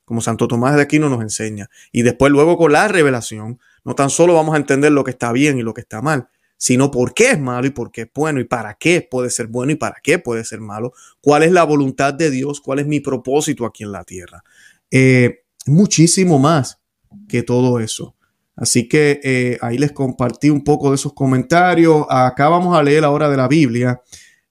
[0.04, 1.70] Como Santo Tomás de Aquino nos enseña.
[1.92, 5.32] Y después luego con la revelación, no tan solo vamos a entender lo que está
[5.32, 8.10] bien y lo que está mal, sino por qué es malo y por qué es
[8.16, 11.52] bueno y para qué puede ser bueno y para qué puede ser malo, cuál es
[11.52, 14.44] la voluntad de Dios, cuál es mi propósito aquí en la tierra.
[14.90, 16.80] Eh, muchísimo más
[17.28, 18.16] que todo eso.
[18.58, 22.08] Así que eh, ahí les compartí un poco de esos comentarios.
[22.10, 24.02] Acá vamos a leer la hora de la Biblia.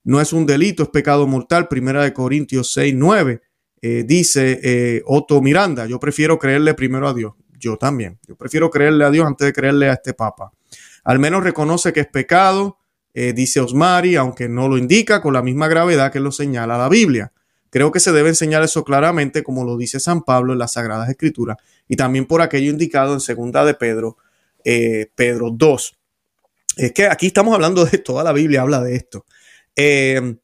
[0.04, 1.66] No es un delito, es pecado mortal.
[1.66, 3.42] Primera de Corintios 6, 9.
[3.82, 7.34] Eh, dice eh, Otto Miranda, yo prefiero creerle primero a Dios.
[7.58, 8.20] Yo también.
[8.28, 10.52] Yo prefiero creerle a Dios antes de creerle a este Papa.
[11.02, 12.78] Al menos reconoce que es pecado,
[13.14, 17.32] dice Osmari, aunque no lo indica con la misma gravedad que lo señala la Biblia.
[17.76, 21.10] Creo que se debe enseñar eso claramente, como lo dice San Pablo en las Sagradas
[21.10, 24.16] Escrituras, y también por aquello indicado en segunda de Pedro,
[24.64, 25.94] eh, Pedro 2.
[26.78, 29.26] Es que aquí estamos hablando de toda la Biblia habla de esto.
[29.76, 30.36] Eh,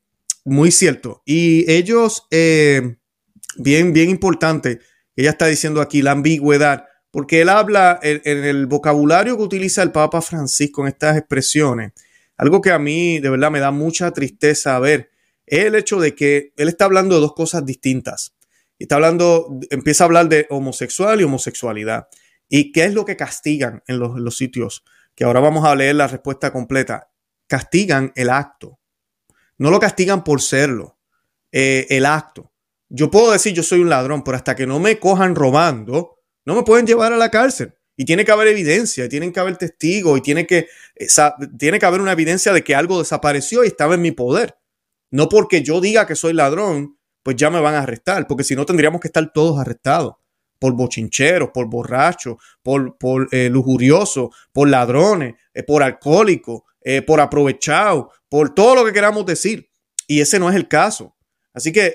[0.44, 1.22] muy cierto.
[1.24, 2.96] Y ellos, eh,
[3.56, 4.80] bien, bien importante,
[5.16, 9.82] ella está diciendo aquí la ambigüedad, porque él habla en, en, el vocabulario que utiliza
[9.82, 11.92] el Papa Francisco en estas expresiones,
[12.36, 15.12] algo que a mí de verdad me da mucha tristeza ver,
[15.60, 18.34] es el hecho de que él está hablando de dos cosas distintas
[18.82, 22.08] está hablando, empieza a hablar de homosexual y homosexualidad.
[22.48, 24.84] ¿Y qué es lo que castigan en los, sitios?
[25.14, 27.10] Que ahora vamos a leer la respuesta completa.
[27.46, 28.78] Castigan el acto.
[29.58, 30.98] No lo castigan por serlo.
[31.50, 32.52] Eh, el acto.
[32.88, 36.54] Yo puedo decir yo soy un ladrón, pero hasta que no me cojan robando, no
[36.54, 37.74] me pueden llevar a la cárcel.
[37.96, 40.68] Y tiene que haber evidencia, tienen que haber testigos, y tiene que,
[41.58, 44.56] tiene que haber una evidencia de que algo desapareció y estaba en mi poder.
[45.12, 48.57] No porque yo diga que soy ladrón, pues ya me van a arrestar, porque si
[48.57, 50.14] no tendríamos que estar todos arrestados
[50.59, 57.20] por bochincheros, por borrachos, por, por eh, lujuriosos, por ladrones, eh, por alcohólicos, eh, por
[57.20, 59.70] aprovechados, por todo lo que queramos decir.
[60.07, 61.14] Y ese no es el caso.
[61.53, 61.94] Así que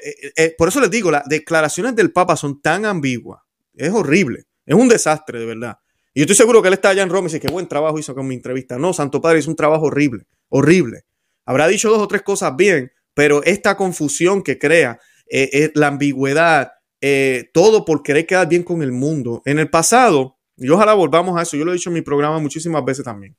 [0.57, 3.41] por eso les digo, las declaraciones del Papa son tan ambiguas.
[3.73, 4.45] Es horrible.
[4.65, 5.79] Es un desastre, de verdad.
[6.13, 7.97] Y yo estoy seguro que él está allá en Roma y dice, qué buen trabajo
[7.97, 8.77] hizo con mi entrevista.
[8.77, 11.05] No, Santo Padre, es un trabajo horrible, horrible.
[11.45, 15.87] Habrá dicho dos o tres cosas bien, pero esta confusión que crea eh, eh, la
[15.87, 19.41] ambigüedad, eh, todo por querer quedar bien con el mundo.
[19.45, 22.37] En el pasado, y ojalá volvamos a eso, yo lo he dicho en mi programa
[22.37, 23.35] muchísimas veces también,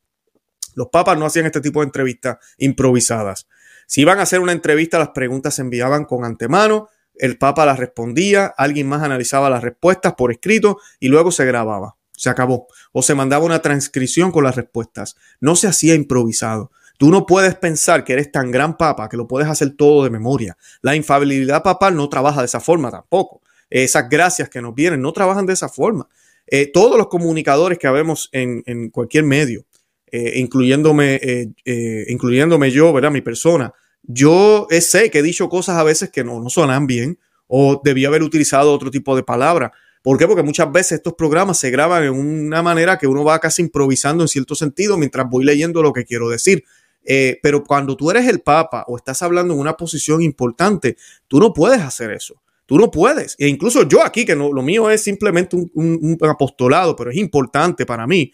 [0.74, 3.46] los papas no hacían este tipo de entrevistas improvisadas.
[3.86, 7.78] Si iban a hacer una entrevista, las preguntas se enviaban con antemano, el papa las
[7.78, 11.94] respondía, alguien más analizaba las respuestas por escrito y luego se grababa.
[12.16, 12.66] Se acabó.
[12.90, 15.14] O se mandaba una transcripción con las respuestas.
[15.40, 16.72] No se hacía improvisado.
[16.98, 20.10] Tú no puedes pensar que eres tan gran papa que lo puedes hacer todo de
[20.10, 20.56] memoria.
[20.82, 23.40] La infabilidad papal no trabaja de esa forma tampoco.
[23.70, 26.08] Esas gracias que nos vienen no trabajan de esa forma.
[26.48, 29.64] Eh, todos los comunicadores que habemos en, cualquier medio,
[30.10, 33.12] eh, incluyéndome, eh, incluyéndome yo, ¿verdad?
[33.12, 37.18] Mi persona, yo sé que he dicho cosas a veces que no, no suenan bien
[37.46, 39.72] o debía haber utilizado otro tipo de palabra.
[40.02, 40.26] ¿Por qué?
[40.26, 44.24] Porque muchas veces estos programas se graban en una manera que uno va casi improvisando
[44.24, 46.64] en cierto sentido mientras voy leyendo lo que quiero decir.
[47.10, 51.40] Eh, pero cuando tú eres el Papa o estás hablando en una posición importante, tú
[51.40, 52.42] no puedes hacer eso.
[52.66, 53.34] Tú no puedes.
[53.38, 57.86] E incluso yo aquí, que no, lo mío es simplemente un, apostolado, pero es importante
[57.86, 58.30] para mí.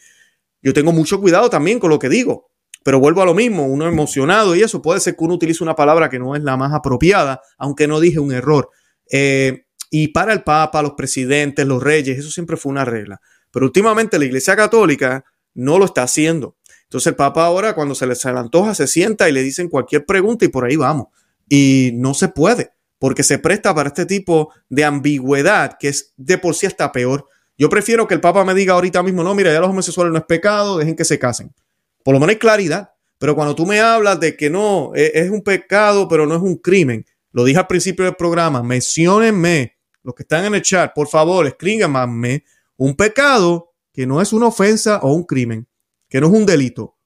[0.61, 2.51] Yo tengo mucho cuidado también con lo que digo.
[2.83, 5.77] Pero vuelvo a lo mismo, uno emocionado y eso puede ser que uno utilice una
[5.77, 8.71] palabra que no es la más apropiada, aunque no dije un error.
[9.09, 13.21] Eh, y para el Papa, los presidentes, los reyes, eso siempre fue una regla.
[13.53, 16.57] Pero últimamente la Iglesia Católica no lo está haciendo.
[16.85, 20.07] Entonces el Papa ahora cuando se le, se antoja se sienta y le dicen cualquier
[20.07, 21.09] pregunta y por ahí vamos.
[21.49, 26.39] Y no se puede, porque se presta para este tipo de ambigüedad que es de
[26.39, 27.27] por sí hasta peor.
[27.57, 30.19] Yo prefiero que el Papa me diga ahorita mismo, no, mira, ya los homosexuales no
[30.19, 31.55] es pecado, dejen que se casen.
[32.03, 32.91] Por lo menos hay claridad.
[33.19, 36.43] Pero cuando tú me hablas de que no, es, es un pecado, pero no es
[36.43, 40.93] un crimen, lo dije al principio del programa, menciónenme, los que están en el chat,
[40.95, 42.45] por favor, escríbanme
[42.77, 45.67] un pecado que no es una ofensa o un crimen,
[46.15, 46.97] que no es un delito.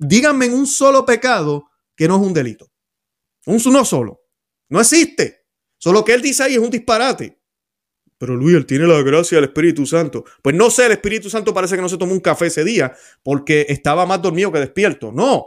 [0.00, 1.64] díganme en un solo pecado
[1.96, 2.70] que no es un delito.
[3.46, 4.20] Un uno solo.
[4.68, 5.46] No existe.
[5.78, 7.40] Solo que él dice ahí es un disparate.
[8.18, 10.26] Pero Luis, él tiene la gracia del Espíritu Santo.
[10.42, 12.94] Pues no sé, el Espíritu Santo parece que no se tomó un café ese día
[13.22, 15.10] porque estaba más dormido que despierto.
[15.10, 15.46] No,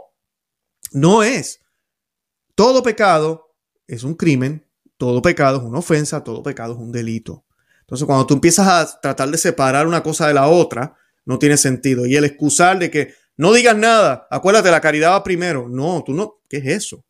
[0.90, 1.60] no es.
[2.56, 3.54] Todo pecado
[3.86, 7.44] es un crimen, todo pecado es una ofensa, todo pecado es un delito.
[7.82, 10.96] Entonces, cuando tú empiezas a tratar de separar una cosa de la otra,
[11.28, 12.06] no tiene sentido.
[12.06, 15.68] Y el excusar de que no digas nada, acuérdate, la caridad va primero.
[15.68, 17.04] No, tú no, ¿qué es eso?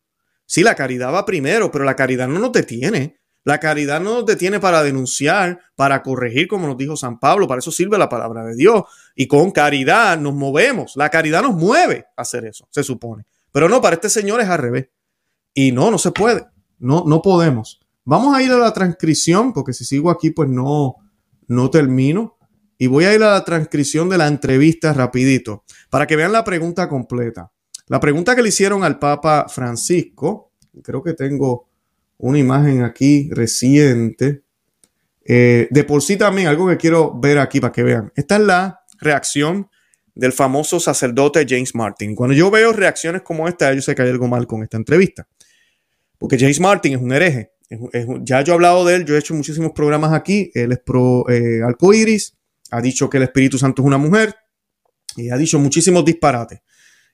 [0.45, 3.17] Sí, la caridad va primero, pero la caridad no nos detiene.
[3.45, 7.47] La caridad no nos detiene para denunciar, para corregir, como nos dijo San Pablo.
[7.47, 8.83] Para eso sirve la palabra de Dios.
[9.15, 10.97] Y con caridad nos movemos.
[10.97, 13.25] La caridad nos mueve a hacer eso, se supone.
[13.53, 14.89] Pero no, para este señor es al revés.
[15.53, 16.45] Y no, no se puede.
[16.77, 17.79] No, no podemos.
[18.03, 20.97] Vamos a ir a la transcripción, porque si sigo aquí, pues no,
[21.47, 22.38] no termino.
[22.81, 26.45] Y voy a ir a la transcripción de la entrevista rapidito, para que vean la
[26.45, 27.51] pregunta completa.
[27.87, 31.67] La pregunta que le hicieron al Papa Francisco, creo que tengo
[32.17, 34.43] una imagen aquí reciente.
[35.25, 38.13] Eh, de por sí también, algo que quiero ver aquí para que vean.
[38.15, 39.69] Esta es la reacción
[40.15, 42.15] del famoso sacerdote James Martin.
[42.15, 45.27] Cuando yo veo reacciones como esta, yo sé que hay algo mal con esta entrevista.
[46.17, 47.51] Porque James Martin es un hereje.
[48.21, 50.49] ya yo he hablado de él, yo he hecho muchísimos programas aquí.
[50.53, 51.61] Él es pro eh,
[52.71, 54.35] ha dicho que el Espíritu Santo es una mujer
[55.15, 56.61] y ha dicho muchísimos disparates.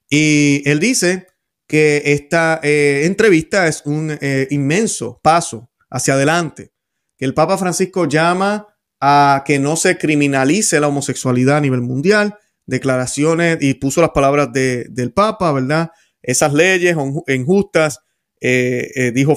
[0.10, 1.28] Y él dice
[1.68, 6.72] que esta eh, entrevista es un eh, inmenso paso hacia adelante,
[7.18, 8.68] que el Papa Francisco llama
[9.00, 14.52] a que no se criminalice la homosexualidad a nivel mundial, declaraciones y puso las palabras
[14.52, 15.92] del Papa, ¿verdad?
[16.22, 16.96] Esas leyes
[17.28, 18.00] injustas,
[18.42, 19.36] eh, dijo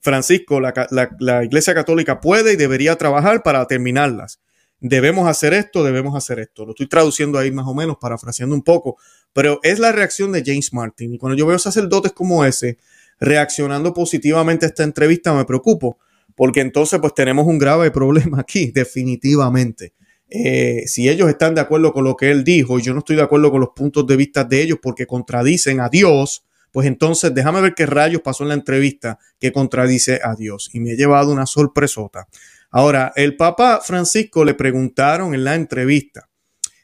[0.00, 4.40] Francisco, la Iglesia Católica puede y debería trabajar para terminarlas
[4.80, 6.64] debemos hacer esto, debemos hacer esto.
[6.64, 8.96] Lo estoy traduciendo ahí más o menos, parafraseando un poco,
[9.32, 11.14] pero es la reacción de James Martin.
[11.14, 12.78] Y cuando yo veo sacerdotes como ese
[13.20, 15.98] reaccionando positivamente a esta entrevista, me preocupo,
[16.34, 19.92] porque entonces pues tenemos un grave problema aquí, definitivamente.
[20.32, 23.16] Eh, si ellos están de acuerdo con lo que él dijo y yo no estoy
[23.16, 27.34] de acuerdo con los puntos de vista de ellos porque contradicen a Dios, pues entonces
[27.34, 30.70] déjame ver qué rayos pasó en la entrevista que contradice a Dios.
[30.72, 32.28] Y me he llevado una sorpresota.
[32.70, 36.28] Ahora, el Papa Francisco le preguntaron en la entrevista,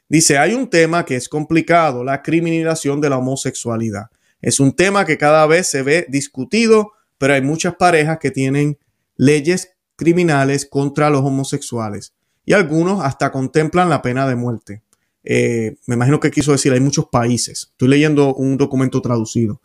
[0.09, 4.07] dice, hay un tema que es complicado, la criminalización de la homosexualidad.
[4.41, 8.77] Es un tema que cada vez se ve discutido, pero hay muchas parejas que tienen
[9.15, 12.13] leyes criminales contra los homosexuales
[12.45, 14.83] y algunos hasta contemplan la pena de muerte.
[15.23, 17.69] Eh, me imagino que quiso decir, hay muchos países.
[17.71, 19.61] Estoy leyendo un documento traducido.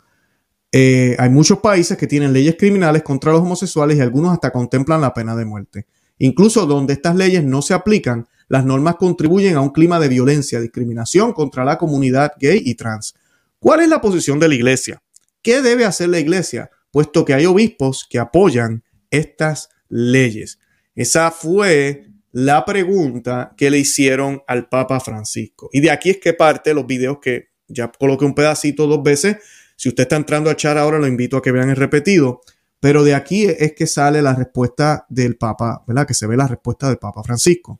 [0.71, 4.99] Eh, hay muchos países que tienen leyes criminales contra los homosexuales y algunos hasta contemplan
[4.99, 5.85] la pena de muerte.
[6.19, 10.59] Incluso donde estas leyes no se aplican, las normas contribuyen a un clima de violencia,
[10.59, 13.15] discriminación contra la comunidad gay y trans.
[13.59, 15.01] ¿Cuál es la posición de la iglesia?
[15.41, 16.69] ¿Qué debe hacer la iglesia?
[16.91, 20.59] Puesto que hay obispos que apoyan estas leyes.
[20.95, 25.69] Esa fue la pregunta que le hicieron al Papa Francisco.
[25.71, 29.37] Y de aquí es que parte los videos que ya coloqué un pedacito dos veces.
[29.75, 32.41] Si usted está entrando a echar ahora, lo invito a que vean el repetido.
[32.83, 36.05] Pero de aquí es que sale la respuesta del Papa, ¿verdad?
[36.05, 37.79] Que se ve la respuesta del Papa Francisco.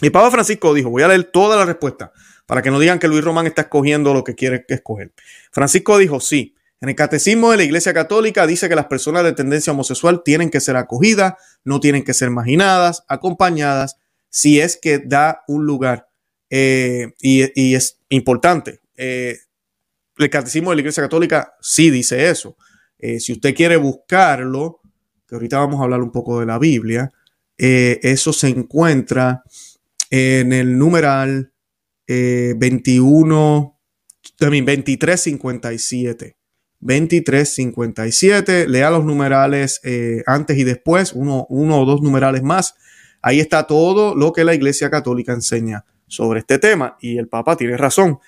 [0.00, 2.12] El Papa Francisco dijo, voy a leer toda la respuesta
[2.46, 5.12] para que no digan que Luis Román está escogiendo lo que quiere escoger.
[5.50, 9.34] Francisco dijo, sí, en el catecismo de la Iglesia Católica dice que las personas de
[9.34, 13.98] tendencia homosexual tienen que ser acogidas, no tienen que ser marginadas, acompañadas,
[14.30, 16.08] si es que da un lugar.
[16.48, 18.80] Eh, y, es importante.
[18.96, 19.36] Eh,
[20.16, 22.56] el catecismo de la Iglesia Católica sí dice eso.
[23.02, 24.80] Eh, si usted quiere buscarlo,
[25.28, 27.12] que ahorita vamos a hablar un poco de la Biblia,
[27.58, 29.42] eh, eso se encuentra
[30.08, 31.52] en el numeral
[32.06, 33.78] 21,
[34.38, 36.36] también 2357.
[36.82, 42.74] 2357, lea los numerales eh, antes y después, uno, uno o dos numerales más.
[43.22, 47.56] Ahí está todo lo que la Iglesia Católica enseña sobre este tema y el Papa
[47.56, 48.18] tiene razón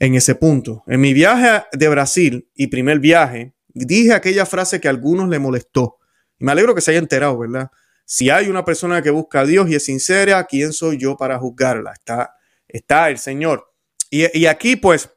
[0.00, 0.82] en ese punto.
[0.88, 5.38] En mi viaje de Brasil y primer viaje, dije aquella frase que a algunos le
[5.38, 5.98] molestó.
[6.38, 7.70] Y me alegro que se haya enterado, ¿verdad?
[8.04, 11.38] Si hay una persona que busca a Dios y es sincera, ¿quién soy yo para
[11.38, 11.92] juzgarla?
[11.92, 12.34] Está,
[12.68, 13.72] está el Señor.
[14.10, 15.08] Y, aquí, pues,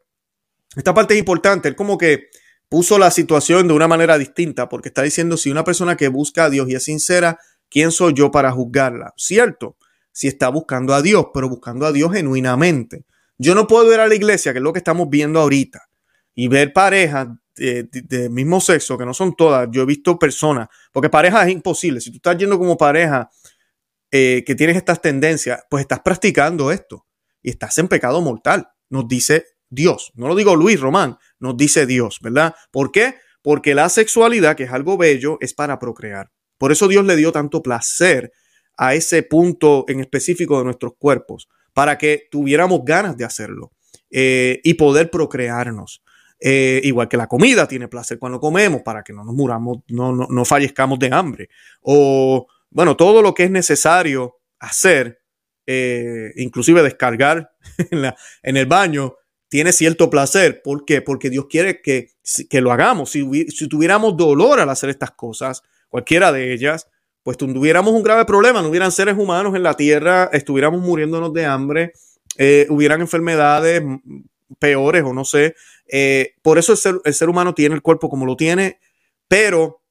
[0.77, 1.67] esta parte es importante.
[1.67, 2.29] Él como que
[2.69, 6.45] puso la situación de una manera distinta, porque está diciendo, si una persona que busca
[6.45, 7.37] a Dios y es sincera,
[7.69, 9.13] ¿quién soy yo para juzgarla?
[9.17, 9.75] Cierto,
[10.13, 13.03] si está buscando a Dios, pero buscando a Dios genuinamente.
[13.37, 15.89] Yo no puedo ir a la iglesia, que es lo que estamos viendo ahorita,
[16.33, 19.67] y ver parejas de, mismo sexo, que no son todas.
[19.71, 22.01] Yo he visto personas, porque pareja es imposible.
[22.01, 23.29] Si tú estás yendo como pareja
[24.11, 27.05] eh, que tienes estas tendencias, pues estás practicando esto
[27.41, 30.11] y estás en pecado mortal, nos dice Dios.
[30.15, 32.55] No lo digo Luis Román, nos dice Dios, ¿verdad?
[32.71, 33.15] ¿Por qué?
[33.41, 36.31] Porque la sexualidad, que es algo bello, es para procrear.
[36.57, 38.31] Por eso Dios le dio tanto placer
[38.77, 43.71] a ese punto en específico de nuestros cuerpos, para que tuviéramos ganas de hacerlo
[44.09, 46.01] eh, y poder procrearnos.
[46.39, 50.11] Eh, igual que la comida tiene placer cuando comemos para que no nos muramos, no,
[50.13, 51.49] no, fallezcamos de hambre.
[51.81, 55.21] O, bueno, todo lo que es necesario hacer,
[55.65, 57.51] eh, inclusive descargar
[57.91, 59.15] en, en, el baño,
[59.47, 60.61] tiene cierto placer.
[60.61, 61.01] ¿Por qué?
[61.01, 62.11] Porque Dios quiere que,
[62.49, 63.11] que lo hagamos.
[63.11, 66.89] Si, si, tuviéramos dolor al hacer estas cosas, cualquiera de ellas,
[67.23, 71.45] pues tuviéramos un grave problema, no hubieran seres humanos en la tierra, estuviéramos muriéndonos de
[71.45, 71.93] hambre,
[72.37, 73.81] eh, hubieran enfermedades
[74.59, 75.55] peores o no sé.
[75.87, 78.79] Eh, por eso el ser, el ser humano tiene el cuerpo como lo tiene,
[79.27, 79.81] pero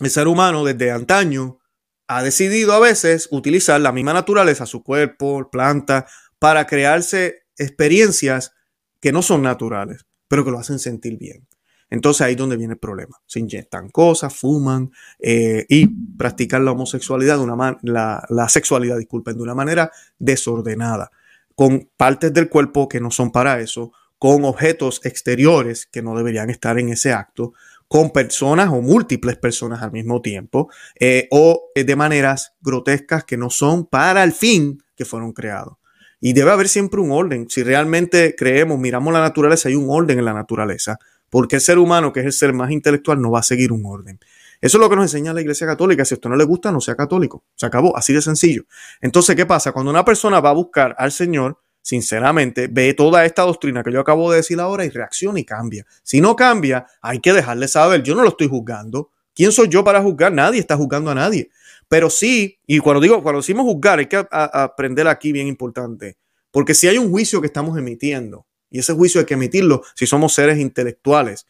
[0.00, 1.58] el ser humano desde antaño
[2.06, 6.06] ha decidido a veces utilizar la misma naturaleza, su cuerpo, planta,
[6.38, 8.52] para crearse experiencias
[9.00, 11.46] que no son naturales, pero que lo hacen sentir bien.
[11.90, 13.16] Entonces ahí es donde viene el problema.
[13.26, 19.36] Se inyectan cosas, fuman eh, y practican la homosexualidad de una la, la sexualidad, disculpen,
[19.36, 21.10] de una manera desordenada,
[21.54, 26.50] con partes del cuerpo que no son para eso, con objetos exteriores que no deberían
[26.50, 27.52] estar en ese acto,
[27.88, 33.50] con personas o múltiples personas al mismo tiempo, eh, o de maneras grotescas que no
[33.50, 35.76] son para el fin que fueron creados.
[36.20, 37.46] Y debe haber siempre un orden.
[37.50, 40.98] Si realmente creemos, miramos la naturaleza, hay un orden en la naturaleza
[41.34, 43.84] porque el ser humano, que es el ser más intelectual, no va a seguir un
[43.84, 44.20] orden.
[44.64, 46.06] Eso es lo que nos enseña la Iglesia Católica.
[46.06, 47.44] Si a usted no le gusta, no sea católico.
[47.54, 48.62] Se acabó, así de sencillo.
[49.02, 49.72] Entonces, ¿qué pasa?
[49.72, 54.00] Cuando una persona va a buscar al Señor, sinceramente, ve toda esta doctrina que yo
[54.00, 55.84] acabo de decir ahora y reacciona y cambia.
[56.02, 58.02] Si no cambia, hay que dejarle saber.
[58.02, 59.10] Yo no lo estoy juzgando.
[59.34, 60.32] ¿Quién soy yo para juzgar?
[60.32, 61.50] Nadie está juzgando a nadie.
[61.86, 66.16] Pero sí, y cuando digo, cuando decimos juzgar, hay que aprender aquí bien importante.
[66.50, 70.06] Porque si hay un juicio que estamos emitiendo, y ese juicio hay que emitirlo si
[70.06, 71.46] somos seres intelectuales.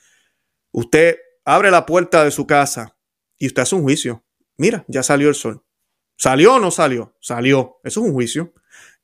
[0.73, 2.94] Usted abre la puerta de su casa
[3.45, 4.25] y usted hace un juicio.
[4.57, 5.63] Mira, ya salió el sol.
[6.17, 7.15] ¿Salió o no salió?
[7.21, 7.79] Salió.
[7.85, 8.55] Eso es un juicio.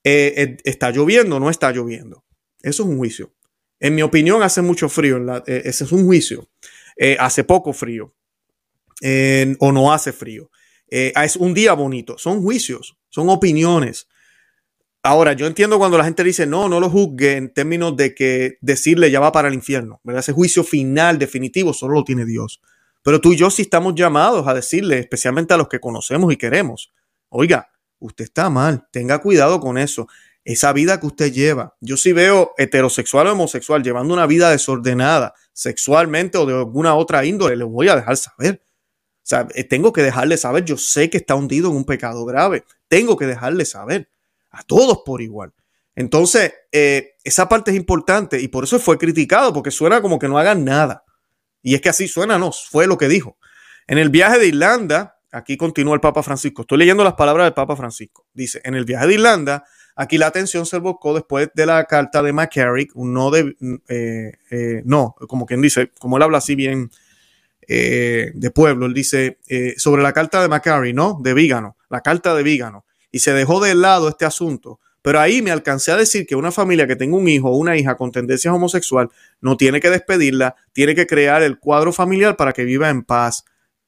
[0.03, 2.25] Eh, eh, ¿Está lloviendo o no está lloviendo?
[2.63, 3.35] Eso es un juicio.
[3.81, 5.19] En mi opinión, hace mucho frío.
[5.47, 6.49] Eh, ese es un juicio.
[7.19, 8.15] hace poco frío.
[9.59, 10.51] o no hace frío.
[10.89, 12.17] es un día bonito.
[12.17, 14.09] Son juicios, son opiniones.
[15.03, 18.57] Ahora, yo entiendo cuando la gente dice, no, no lo juzgue en términos de que
[18.63, 20.01] decirle ya va para el infierno.
[20.17, 22.63] Ese juicio final, definitivo, solo lo tiene Dios.
[23.03, 26.37] Pero tú y yo sí estamos llamados a decirle, especialmente a los que conocemos y
[26.37, 26.93] queremos,
[27.29, 30.09] oiga, usted está mal, tenga cuidado con eso.
[30.43, 31.77] Esa vida que usted lleva.
[31.81, 37.25] Yo sí veo heterosexual o homosexual llevando una vida desordenada, sexualmente o de alguna otra
[37.25, 38.63] índole, le voy a dejar saber.
[39.23, 42.25] O sea, eh, tengo que dejarle saber, yo sé que está hundido en un pecado
[42.25, 44.09] grave, tengo que dejarle saber
[44.51, 45.53] a todos por igual.
[45.95, 50.29] Entonces, eh, esa parte es importante y por eso fue criticado, porque suena como que
[50.29, 51.05] no hagan nada.
[51.63, 53.37] Y es que así suena, no, fue lo que dijo.
[53.87, 57.55] En el viaje de Irlanda, aquí continúa el Papa Francisco, estoy leyendo las palabras del
[57.55, 58.27] Papa Francisco.
[58.33, 59.65] Dice, en el viaje de Irlanda,
[59.97, 63.57] aquí la atención se evocó después de la carta de McCarrick, no de,
[63.89, 66.91] eh, eh, no, como quien dice, como él habla así bien
[67.69, 69.39] de pueblo, él dice
[69.77, 71.21] sobre la carta de McCarrick, ¿no?
[71.23, 74.81] De Vígano, la carta de Vígano y se dejó de lado este asunto.
[75.03, 77.77] Pero ahí me alcancé a decir que una familia que tenga un hijo o una
[77.77, 79.09] hija con tendencia homosexual
[79.41, 83.45] no tiene que despedirla, tiene que crear el cuadro familiar para que viva en paz.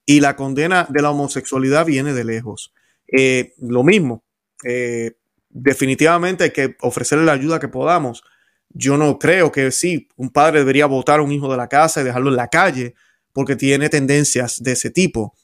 [0.07, 2.73] Y la condena de la homosexualidad viene de lejos.
[3.07, 4.25] Eh, lo mismo,
[4.65, 5.13] eh,
[5.51, 8.25] definitivamente hay que ofrecerle la ayuda que podamos.
[8.71, 12.01] Yo no creo que sí, un padre debería votar a un hijo de la casa
[12.01, 12.95] y dejarlo en la calle
[13.33, 15.35] porque tiene tendencias de ese tipo.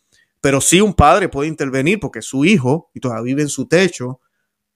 [0.41, 4.21] Pero sí un padre puede intervenir porque su hijo y todavía vive en su techo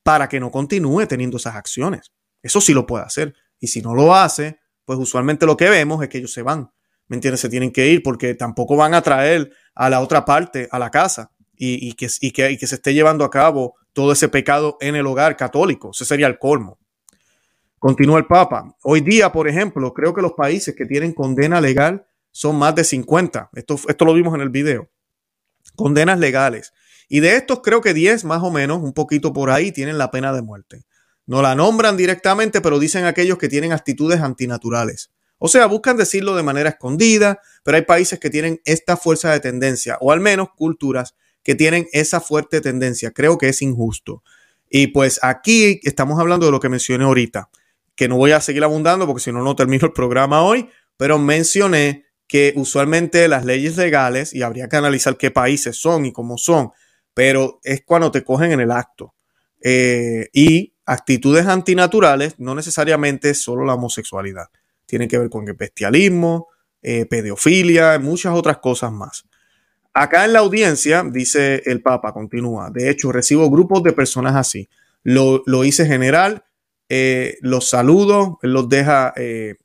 [0.02, 2.12] para que no continúe teniendo esas acciones.
[2.42, 3.34] Eso sí lo puede hacer.
[3.60, 6.70] Y si no lo hace, pues usualmente lo que vemos es que ellos se van.
[7.06, 7.40] ¿Me entiendes?
[7.40, 10.90] Se tienen que ir porque tampoco van a traer a la otra parte a la
[10.90, 15.06] casa y, que, que, que se esté llevando a cabo todo ese pecado en el
[15.06, 15.90] hogar católico.
[15.92, 16.78] Ese sería el colmo.
[17.78, 18.76] Continúa el Papa.
[18.82, 22.84] Hoy día, por ejemplo, creo que los países que tienen condena legal son más de
[22.84, 23.50] 50.
[23.52, 24.88] Esto, esto lo vimos en el video
[25.74, 26.72] condenas legales.
[27.12, 30.10] Y de estos creo que 10 más o menos, un poquito por ahí, tienen la
[30.10, 30.86] pena de muerte.
[31.26, 35.10] No la nombran directamente, pero dicen aquellos que tienen actitudes antinaturales.
[35.36, 39.40] O sea, buscan decirlo de manera escondida, pero hay países que tienen esta fuerza de
[39.40, 43.10] tendencia, o al menos culturas que tienen esa fuerte tendencia.
[43.10, 44.22] Creo que es injusto.
[44.70, 47.50] Y pues aquí estamos hablando de lo que mencioné ahorita,
[47.94, 51.18] que no voy a seguir abundando porque si no, no termino el programa hoy, pero
[51.18, 56.38] mencioné que usualmente las leyes legales, y habría que analizar qué países son y cómo
[56.38, 56.70] son,
[57.14, 59.14] pero es cuando te cogen en el acto.
[59.62, 64.46] Eh, y actitudes antinaturales, no necesariamente solo la homosexualidad,
[64.86, 66.48] tienen que ver con el bestialismo,
[66.82, 69.24] eh, pedofilia, muchas otras cosas más.
[69.94, 74.68] Acá en la audiencia, dice el Papa, continúa, de hecho, recibo grupos de personas así.
[75.04, 76.44] Lo, hice general,
[76.88, 79.14] eh, los saludo, él los deja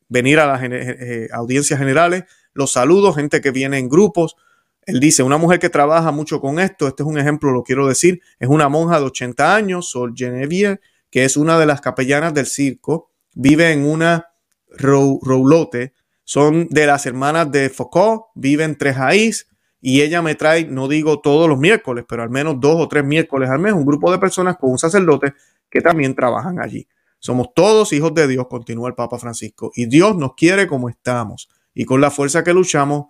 [0.10, 0.62] venir a las
[1.32, 4.36] audiencias generales, los saludo, gente que viene en grupos.
[4.88, 7.88] Él dice, una mujer que trabaja mucho con esto, este es un ejemplo, lo quiero
[7.88, 10.80] decir, es una monja de 80 años, Sol Genevieve,
[11.12, 14.28] que es una de las capellanas del circo, vive en una
[14.70, 19.48] roulote, son de las hermanas de Foucault, vive en Tres Aís,
[19.82, 23.04] y ella me trae, no digo todos los miércoles, pero al menos dos o tres
[23.04, 25.34] miércoles al mes, un grupo de personas con un sacerdote
[25.70, 26.88] que también trabajan allí.
[27.20, 31.50] Somos todos hijos de Dios, continúa el Papa Francisco, y Dios nos quiere como estamos
[31.74, 33.06] y con la fuerza que luchamos,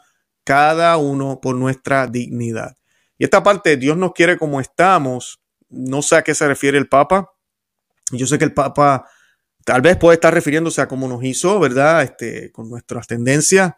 [0.47, 2.77] cada uno por nuestra dignidad.
[3.17, 6.87] Y esta parte, Dios nos quiere como estamos, no sé a qué se refiere el
[6.87, 7.33] Papa.
[8.11, 9.09] Yo sé que el Papa
[9.65, 12.03] tal vez puede estar refiriéndose a cómo nos hizo, ¿verdad?
[12.03, 13.73] Este, con nuestras tendencias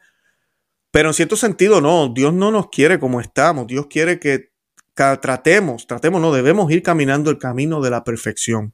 [0.91, 4.51] pero en cierto sentido, no, Dios no nos quiere como estamos, Dios quiere que
[4.95, 8.73] tratemos, tratemos, no debemos ir caminando el camino de la perfección.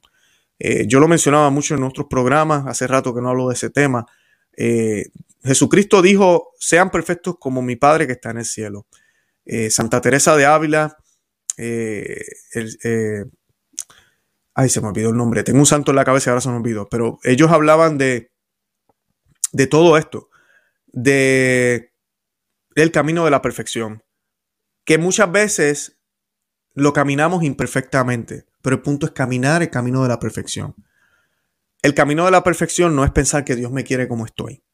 [0.58, 3.70] Eh, yo lo mencionaba mucho en nuestros programas, hace rato que no hablo de ese
[3.70, 4.06] tema.
[4.56, 5.10] Eh,
[5.46, 8.86] Jesucristo dijo, sean perfectos como mi Padre que está en el cielo.
[9.44, 10.96] Eh, Santa Teresa de Ávila,
[14.54, 16.48] ay, se me olvidó el nombre, tengo un santo en la cabeza y ahora se
[16.48, 18.32] me olvidó, pero ellos hablaban de,
[19.52, 20.28] de todo esto,
[20.86, 21.92] de
[22.92, 24.02] camino de la perfección,
[24.84, 25.98] que muchas veces
[26.74, 30.74] lo caminamos imperfectamente, pero el punto es caminar el camino de la perfección.
[31.82, 34.65] El camino de la perfección no es pensar que Dios me quiere como estoy.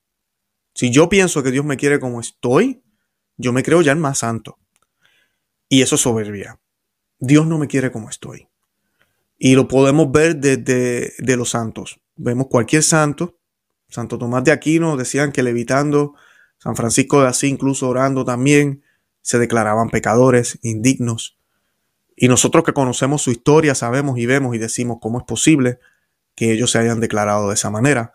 [0.74, 2.82] Si yo pienso que Dios me quiere como estoy,
[3.36, 4.58] yo me creo ya el más santo.
[5.68, 6.60] Y eso es soberbia.
[7.18, 8.48] Dios no me quiere como estoy.
[9.38, 12.00] Y lo podemos ver desde de los santos.
[12.14, 13.38] Vemos cualquier santo.
[13.88, 16.14] Santo Tomás de Aquino decían que levitando
[16.58, 18.84] San Francisco de Asís, incluso orando también,
[19.20, 21.36] se declaraban pecadores, indignos.
[22.14, 25.80] Y nosotros que conocemos su historia sabemos y vemos y decimos cómo es posible
[26.36, 28.12] que ellos se hayan declarado de esa manera.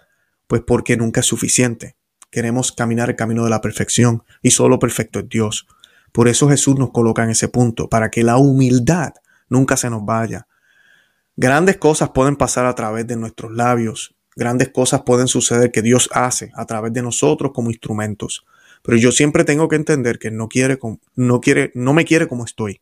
[0.48, 1.97] Pues porque nunca es suficiente.
[2.30, 5.68] Queremos caminar el camino de la perfección y solo perfecto es Dios.
[6.12, 9.14] Por eso Jesús nos coloca en ese punto, para que la humildad
[9.50, 10.48] nunca se nos vaya.
[11.36, 16.12] Grandes cosas pueden pasar a través de nuestros labios Grandes cosas pueden suceder que Dios
[16.14, 18.46] hace a través de nosotros como instrumentos.
[18.84, 20.78] Pero yo siempre tengo que entender que no quiere,
[21.16, 22.80] no quiere, no me quiere como estoy.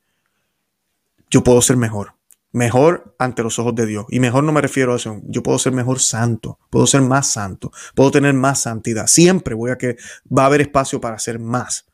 [1.29, 2.11] Yo puedo ser mejor,
[2.55, 4.05] mejor ante los ojos de Dios.
[4.09, 5.21] Y mejor no me refiero a eso.
[5.25, 9.07] Yo puedo ser mejor santo, puedo ser más santo, puedo tener más santidad.
[9.07, 11.85] Siempre voy a que va a haber espacio para hacer más.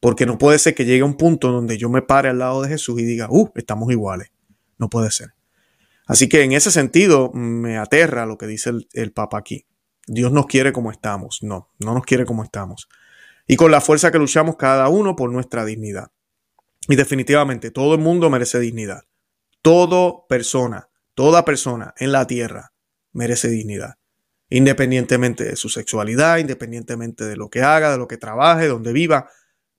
[0.00, 2.62] Porque no puede ser que llegue a un punto donde yo me pare al lado
[2.62, 4.32] de Jesús y diga, uh, estamos iguales.
[4.76, 5.34] No puede ser.
[6.06, 9.66] Así que en ese sentido me aterra lo que dice el, Papa aquí.
[10.08, 11.42] Dios nos quiere como estamos.
[11.42, 12.88] No, no nos quiere como estamos.
[13.46, 16.10] Y con la fuerza que luchamos cada uno por nuestra dignidad.
[16.88, 19.02] Y definitivamente todo el mundo merece dignidad.
[19.62, 22.72] Toda persona, toda persona en la tierra
[23.12, 23.94] merece dignidad.
[24.50, 29.30] Independientemente de su sexualidad, independientemente de lo que haga, de lo que trabaje, donde viva,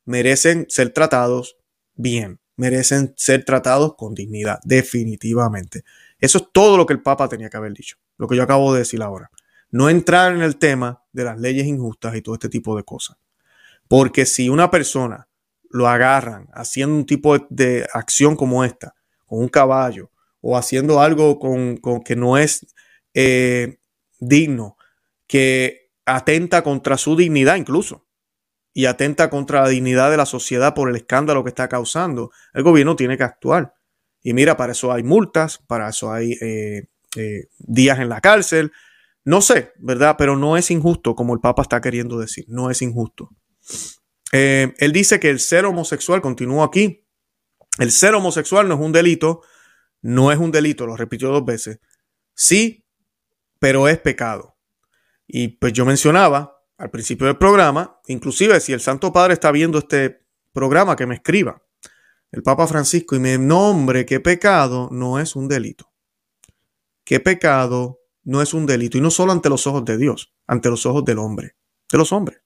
[0.05, 1.57] merecen ser tratados
[1.95, 5.83] bien, merecen ser tratados con dignidad, definitivamente.
[6.19, 8.73] Eso es todo lo que el Papa tenía que haber dicho, lo que yo acabo
[8.73, 9.31] de decir ahora.
[9.71, 13.17] No entrar en el tema de las leyes injustas y todo este tipo de cosas.
[13.87, 15.27] Porque si una persona
[15.69, 18.95] lo agarran haciendo un tipo de, acción como esta,
[19.29, 20.11] con un caballo,
[20.41, 22.65] o haciendo algo con, que no es
[23.13, 23.79] eh,
[24.19, 24.75] digno,
[25.27, 28.07] que atenta contra su dignidad incluso,
[28.73, 32.63] y atenta contra la dignidad de la sociedad por el escándalo que está causando, el
[32.63, 33.75] gobierno tiene que actuar.
[34.21, 38.71] Y mira, para eso hay multas, para eso hay eh, eh, días en la cárcel.
[39.23, 40.15] No sé, ¿verdad?
[40.17, 42.45] Pero no es injusto, como el Papa está queriendo decir.
[42.47, 43.29] No es injusto.
[44.31, 47.05] Él dice que el ser homosexual, continúa aquí,
[47.79, 49.41] el ser homosexual no es un delito,
[50.01, 51.79] no es un delito, lo repitió dos veces.
[52.35, 52.85] Sí,
[53.57, 54.57] pero es pecado.
[55.25, 59.77] Y pues yo mencionaba al principio del programa, inclusive si el Santo Padre está viendo
[59.77, 61.61] este programa, que me escriba
[62.31, 65.91] el Papa Francisco y me nombre qué pecado no es un delito.
[67.03, 68.97] Qué pecado no es un delito.
[68.97, 71.55] Y no solo ante los ojos de Dios, ante los ojos del hombre,
[71.91, 72.41] de los hombres.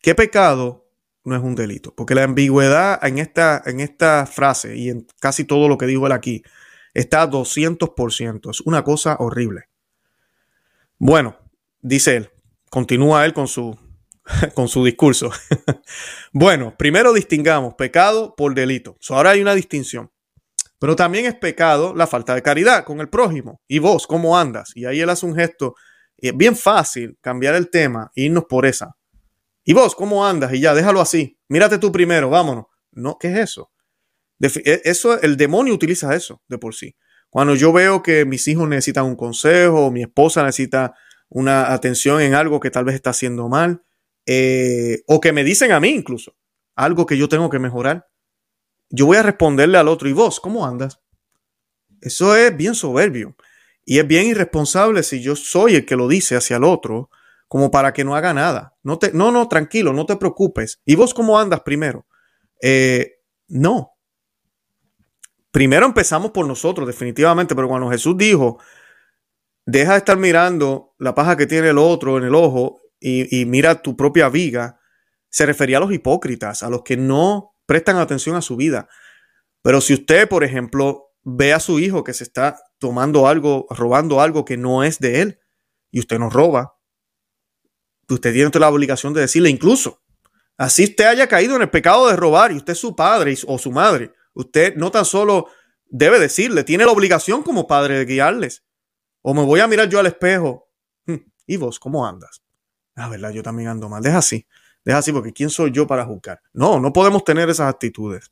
[0.00, 0.87] ¿Qué pecado
[1.28, 1.94] no es un delito?
[1.94, 6.06] Porque la ambigüedad en esta, en esta frase y en casi todo lo que dijo
[6.06, 6.42] él aquí
[6.98, 8.50] Está 200%.
[8.50, 9.68] Es una cosa horrible.
[10.98, 11.36] Bueno,
[11.80, 12.30] dice él,
[12.70, 13.78] continúa él con su,
[14.54, 15.30] con su discurso.
[16.32, 18.96] bueno, primero distingamos pecado por delito.
[19.10, 20.10] ahora hay una distinción.
[20.80, 23.60] Pero también es pecado la falta de caridad con el prójimo.
[23.68, 24.72] ¿Y vos cómo andas?
[24.74, 25.76] Y ahí él hace un gesto.
[26.16, 28.96] Es bien fácil cambiar el tema e irnos por esa.
[29.68, 30.54] ¿Y vos cómo andas?
[30.54, 31.38] Y ya, déjalo así.
[31.46, 32.64] Mírate tú primero, vámonos.
[32.90, 33.70] No, ¿qué es eso?
[34.40, 36.96] E, eso, el demonio utiliza eso de por sí.
[37.28, 40.94] Cuando yo veo que mis hijos necesitan un consejo, mi esposa necesita
[41.28, 43.82] una atención en algo que tal vez está haciendo mal,
[44.24, 46.34] eh, o que me dicen a mí incluso
[46.74, 48.08] algo que yo tengo que mejorar,
[48.88, 50.98] yo voy a responderle al otro, ¿y vos cómo andas?
[52.00, 53.36] Eso es bien soberbio
[53.84, 57.10] y es bien irresponsable si yo soy el que lo dice hacia el otro,
[57.48, 58.76] como para que no haga nada.
[58.82, 60.80] No, te, no, no, tranquilo, no te preocupes.
[60.84, 62.06] ¿Y vos cómo andas primero?
[62.62, 63.16] Eh,
[63.48, 63.92] no.
[65.50, 68.58] Primero empezamos por nosotros, definitivamente, pero cuando Jesús dijo,
[69.64, 73.46] deja de estar mirando la paja que tiene el otro en el ojo y, y
[73.46, 74.78] mira tu propia viga,
[75.30, 78.88] se refería a los hipócritas, a los que no prestan atención a su vida.
[79.62, 84.20] Pero si usted, por ejemplo, ve a su hijo que se está tomando algo, robando
[84.20, 85.40] algo que no es de él,
[85.90, 86.77] y usted no roba,
[88.14, 90.02] usted tiene la obligación de decirle incluso,
[90.56, 93.58] así usted haya caído en el pecado de robar y usted es su padre o
[93.58, 95.48] su madre, usted no tan solo
[95.90, 98.64] debe decirle, tiene la obligación como padre de guiarles.
[99.22, 100.68] O me voy a mirar yo al espejo.
[101.06, 102.42] Hmm, ¿Y vos cómo andas?
[102.94, 104.02] La verdad, yo también ando mal.
[104.02, 104.46] Deja así.
[104.84, 106.40] Es así porque ¿quién soy yo para juzgar?
[106.52, 108.30] No, no podemos tener esas actitudes.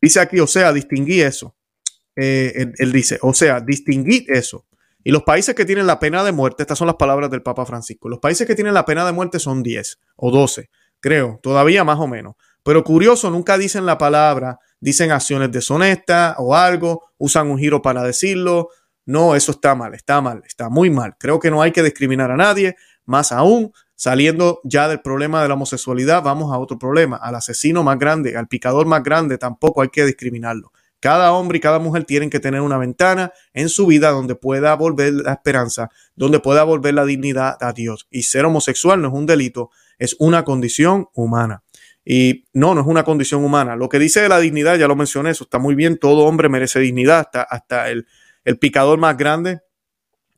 [0.00, 1.56] Dice aquí, o sea, distinguí eso.
[2.14, 4.66] Eh, él, dice, o sea, distinguí eso.
[5.04, 7.66] Y los países que tienen la pena de muerte, estas son las palabras del Papa
[7.66, 11.84] Francisco, los países que tienen la pena de muerte son 10 o 12, creo, todavía
[11.84, 12.34] más o menos.
[12.62, 18.02] Pero curioso, nunca dicen la palabra, dicen acciones deshonestas o algo, usan un giro para
[18.04, 18.68] decirlo.
[19.04, 21.16] No, eso está mal, está mal, está muy mal.
[21.18, 23.72] Creo que no hay que discriminar a nadie, más aún
[24.02, 28.36] Saliendo ya del problema de la homosexualidad, vamos a otro problema, al asesino más grande,
[28.36, 30.72] al picador más grande, tampoco hay que discriminarlo.
[31.02, 34.72] Cada hombre y cada mujer tienen que tener una ventana en su vida donde pueda
[34.76, 38.06] volver la esperanza, donde pueda volver la dignidad a Dios.
[38.08, 41.64] Y ser homosexual no es un delito, es una condición humana.
[42.04, 43.74] Y no, no es una condición humana.
[43.74, 46.48] Lo que dice de la dignidad, ya lo mencioné, eso está muy bien, todo hombre
[46.48, 48.06] merece dignidad, hasta, hasta el,
[48.44, 49.62] el picador más grande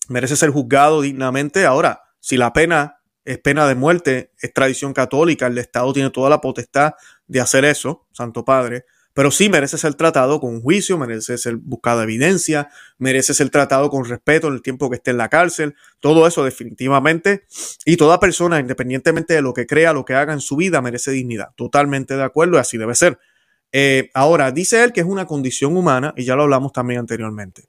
[0.08, 1.66] merece ser juzgado dignamente.
[1.66, 6.30] Ahora, si la pena es pena de muerte, es tradición católica, el Estado tiene toda
[6.30, 6.94] la potestad
[7.26, 12.02] de hacer eso, Santo Padre, pero sí merece ser tratado con juicio, merece ser buscada
[12.02, 16.26] evidencia, merece ser tratado con respeto en el tiempo que esté en la cárcel, todo
[16.26, 17.44] eso definitivamente,
[17.86, 21.10] y toda persona, independientemente de lo que crea, lo que haga en su vida, merece
[21.10, 23.18] dignidad, totalmente de acuerdo, y así debe ser.
[23.72, 27.68] Eh, ahora, dice él que es una condición humana, y ya lo hablamos también anteriormente.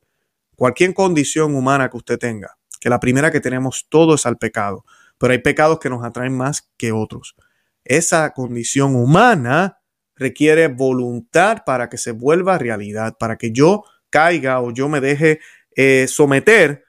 [0.55, 4.83] Cualquier condición humana que usted tenga, que la primera que tenemos todo es al pecado
[5.17, 7.35] pero hay pecados que nos atraen más que otros.
[7.83, 9.79] Esa condición humana
[10.15, 15.39] requiere voluntad para que se vuelva realidad, para que yo caiga o yo me deje
[15.75, 16.85] eh, someter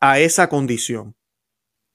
[0.00, 1.16] a esa condición.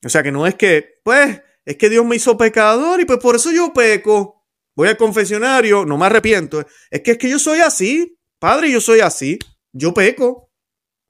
[0.05, 3.19] O sea que no es que, pues, es que Dios me hizo pecador y pues
[3.19, 4.43] por eso yo peco.
[4.75, 6.63] Voy al confesionario, no me arrepiento.
[6.91, 9.39] Es que es que yo soy así, padre, yo soy así,
[9.71, 10.51] yo peco.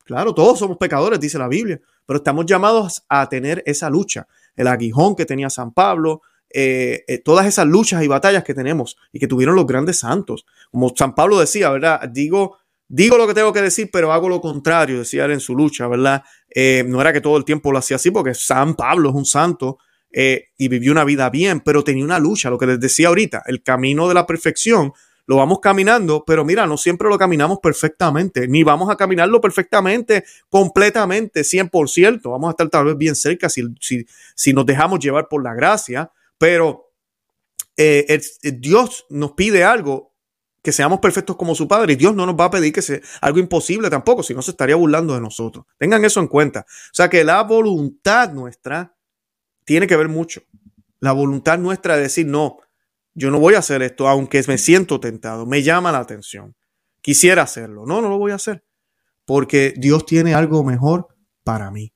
[0.05, 4.67] Claro, todos somos pecadores, dice la Biblia, pero estamos llamados a tener esa lucha, el
[4.67, 6.21] aguijón que tenía San Pablo,
[6.57, 10.45] eh, eh, todas esas luchas y batallas que tenemos y que tuvieron los grandes santos.
[10.71, 12.07] Como San Pablo decía, ¿verdad?
[12.09, 15.53] Digo, digo lo que tengo que decir, pero hago lo contrario, decía él en su
[15.53, 16.23] lucha, ¿verdad?
[16.49, 19.25] Eh, no era que todo el tiempo lo hacía así, porque San Pablo es un
[19.25, 19.79] santo
[20.17, 23.61] y vivió una vida bien, pero tenía una lucha, lo que les decía ahorita, el
[23.61, 24.93] camino de la perfección
[25.27, 30.23] lo vamos caminando, pero mira, no siempre lo caminamos perfectamente, ni vamos a caminarlo perfectamente,
[30.49, 32.29] completamente, 100%.
[32.29, 33.63] Vamos a estar tal vez bien cerca si,
[34.35, 36.93] si, nos dejamos llevar por la gracia, pero
[37.77, 40.15] eh, Dios nos pide algo
[40.65, 41.93] que seamos perfectos como su Padre.
[41.93, 44.51] Y Dios no nos va a pedir que sea algo imposible tampoco, si no se
[44.51, 45.65] estaría burlando de nosotros.
[45.77, 46.61] Tengan eso en cuenta.
[46.61, 48.95] O sea que la voluntad nuestra
[49.63, 50.41] tiene que ver mucho.
[50.99, 52.57] La voluntad nuestra de decir, no,
[53.13, 56.55] yo no voy a hacer esto, aunque me siento tentado, me llama la atención.
[57.01, 57.85] Quisiera hacerlo.
[57.85, 58.65] No, no lo voy a hacer.
[59.23, 61.09] Porque Dios tiene algo mejor
[61.43, 61.93] para mí.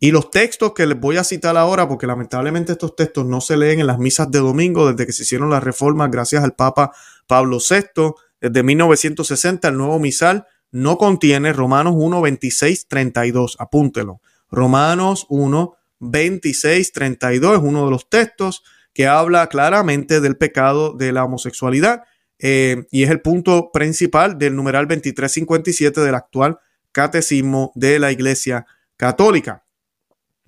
[0.00, 3.56] Y los textos que les voy a citar ahora, porque lamentablemente estos textos no se
[3.56, 6.92] leen en las misas de domingo desde que se hicieron las reformas gracias al Papa
[7.26, 13.56] Pablo VI, desde 1960 el nuevo misal no contiene Romanos 1, 26, 32.
[13.58, 14.20] Apúntelo.
[14.50, 21.12] Romanos 1, 26, 32 es uno de los textos que habla claramente del pecado de
[21.12, 22.02] la homosexualidad
[22.38, 26.58] eh, y es el punto principal del numeral 2357 de la actual
[26.92, 29.64] Catecismo de la Iglesia Católica.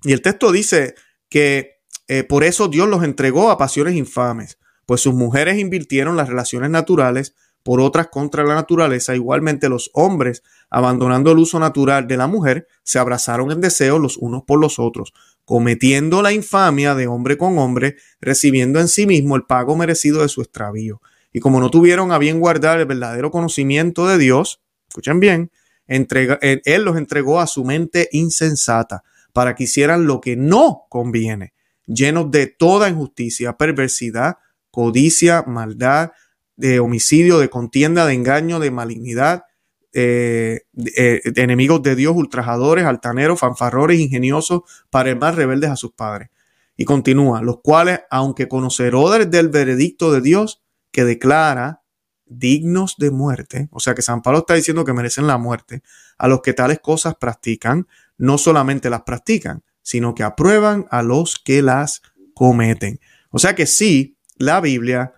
[0.03, 0.95] Y el texto dice
[1.29, 6.27] que eh, por eso Dios los entregó a pasiones infames, pues sus mujeres invirtieron las
[6.27, 9.15] relaciones naturales por otras contra la naturaleza.
[9.15, 14.17] Igualmente los hombres, abandonando el uso natural de la mujer, se abrazaron en deseo los
[14.17, 15.13] unos por los otros,
[15.45, 20.29] cometiendo la infamia de hombre con hombre, recibiendo en sí mismo el pago merecido de
[20.29, 21.01] su extravío.
[21.31, 25.51] Y como no tuvieron a bien guardar el verdadero conocimiento de Dios, escuchen bien,
[25.87, 29.03] Él los entregó a su mente insensata
[29.33, 31.53] para que hicieran lo que no conviene,
[31.85, 34.37] llenos de toda injusticia, perversidad,
[34.71, 36.11] codicia, maldad,
[36.55, 39.45] de homicidio, de contienda, de engaño, de malignidad,
[39.93, 40.61] eh,
[40.95, 45.91] eh, de, enemigos de Dios, ultrajadores, altaneros, fanfarrores, ingeniosos, para el más rebeldes a sus
[45.91, 46.29] padres.
[46.77, 50.61] Y continúa, los cuales, aunque conocerán del veredicto de Dios,
[50.91, 51.81] que declara
[52.25, 55.83] dignos de muerte, o sea que San Pablo está diciendo que merecen la muerte,
[56.17, 57.87] a los que tales cosas practican,
[58.21, 62.03] no solamente las practican, sino que aprueban a los que las
[62.35, 62.99] cometen.
[63.31, 65.15] O sea que sí, la Biblia,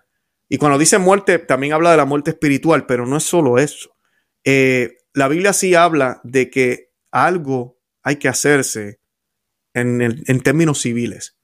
[0.48, 3.94] y cuando dice muerte, también habla de la muerte espiritual, pero no es solo eso.
[4.42, 9.00] Eh, la Biblia sí habla de que algo hay que hacerse
[9.74, 11.36] en, términos civiles,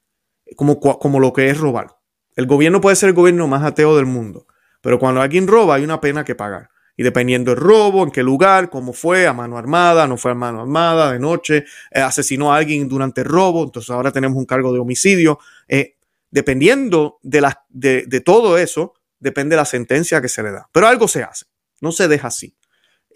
[0.56, 1.96] como lo que es robar.
[2.36, 4.46] El gobierno puede ser el gobierno más ateo del mundo,
[4.80, 6.70] pero cuando alguien roba hay una pena que pagar.
[7.00, 10.34] Y dependiendo del robo, en qué lugar, cómo fue, a mano armada, no fue a
[10.34, 14.44] mano armada, de noche, eh, asesinó a alguien durante el robo, entonces ahora tenemos un
[14.44, 15.38] cargo de homicidio.
[15.66, 15.96] Eh,
[16.30, 20.68] dependiendo de, de, todo eso, depende la sentencia que se le da.
[20.72, 21.46] Pero algo se hace,
[21.80, 22.54] no se deja así.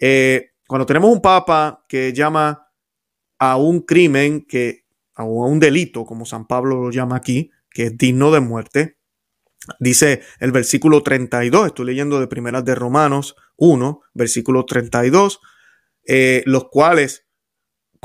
[0.01, 2.71] Eh, cuando tenemos un papa que llama
[3.37, 7.97] a un crimen, que, a un delito, como San Pablo lo llama aquí, que es
[7.99, 8.97] digno de muerte,
[9.79, 15.39] Dice el versículo 32, estoy leyendo de primeras de Romanos 1, versículo 32,
[16.05, 17.25] eh, los cuales,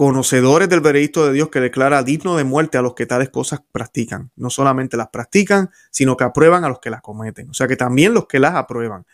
[0.01, 3.61] conocedores del veredicto de Dios que declara digno de muerte a los que tales cosas
[3.71, 7.69] practican, no solamente las practican, sino que aprueban a los que las cometen, o sea
[7.69, 9.05] que también los que las aprueban.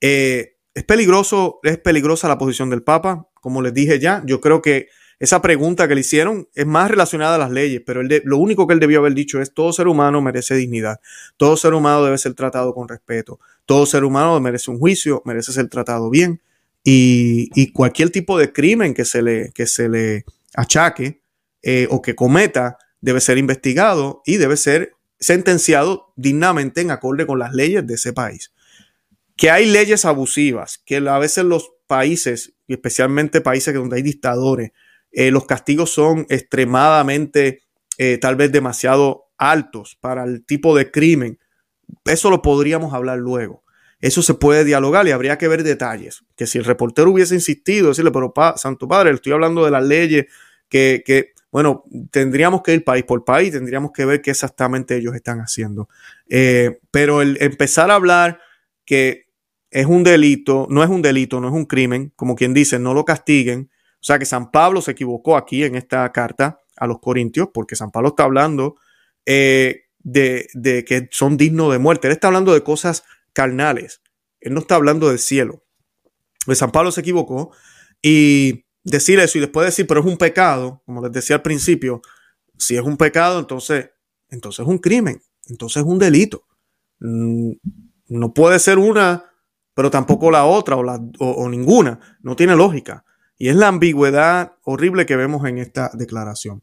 [0.00, 4.60] Eh, es peligroso, es peligrosa la posición del Papa, como les dije ya, yo creo
[4.60, 4.88] que
[5.24, 8.74] esa pregunta que le hicieron es más relacionada a las leyes, pero lo único que
[8.74, 11.00] él debió haber dicho es todo ser humano merece dignidad,
[11.36, 15.52] todo ser humano debe ser tratado con respeto, todo ser humano merece un juicio, merece
[15.52, 16.40] ser tratado bien
[16.84, 21.22] y, cualquier tipo de crimen que se le, que se le achaque
[21.62, 27.38] eh, o que cometa debe ser investigado y debe ser sentenciado dignamente en acorde con
[27.38, 28.52] las leyes de ese país.
[29.36, 34.72] Que hay leyes abusivas, que a veces los países, y especialmente países donde hay dictadores,
[35.14, 37.62] eh, los castigos son extremadamente,
[37.98, 41.38] eh, tal vez demasiado altos para el tipo de crimen.
[42.04, 43.62] Eso lo podríamos hablar luego.
[44.00, 46.24] Eso se puede dialogar y habría que ver detalles.
[46.36, 50.26] Que si el reportero hubiese insistido, decirle, pero Santo Padre, estoy hablando de las leyes
[50.68, 55.38] que, bueno, tendríamos que ir país por país, tendríamos que ver qué exactamente ellos están
[55.38, 55.88] haciendo.
[56.28, 58.40] Eh, pero el empezar a hablar
[58.84, 59.28] que
[59.70, 62.92] es un delito, no es un delito, no es un crimen, como quien dice, no
[62.92, 63.70] lo castiguen,
[64.04, 67.74] o sea que San Pablo se equivocó aquí en esta carta a los Corintios, porque
[67.74, 68.76] San Pablo está hablando
[69.24, 72.08] eh, de, que son dignos de muerte.
[72.08, 74.02] Él está hablando de cosas carnales.
[74.40, 75.64] Él no está hablando del cielo.
[76.44, 77.52] Pues San Pablo se equivocó
[78.02, 82.02] y decir eso y después decir, pero es un pecado, como les decía al principio,
[82.58, 83.88] si es un pecado, entonces,
[84.28, 86.46] entonces es un crimen, entonces es un delito.
[87.00, 87.52] Mm,
[88.08, 89.24] no puede ser una,
[89.72, 92.18] pero tampoco la otra o, la, o ninguna.
[92.20, 93.02] No tiene lógica.
[93.38, 96.62] Y es la ambigüedad horrible que vemos en esta declaración.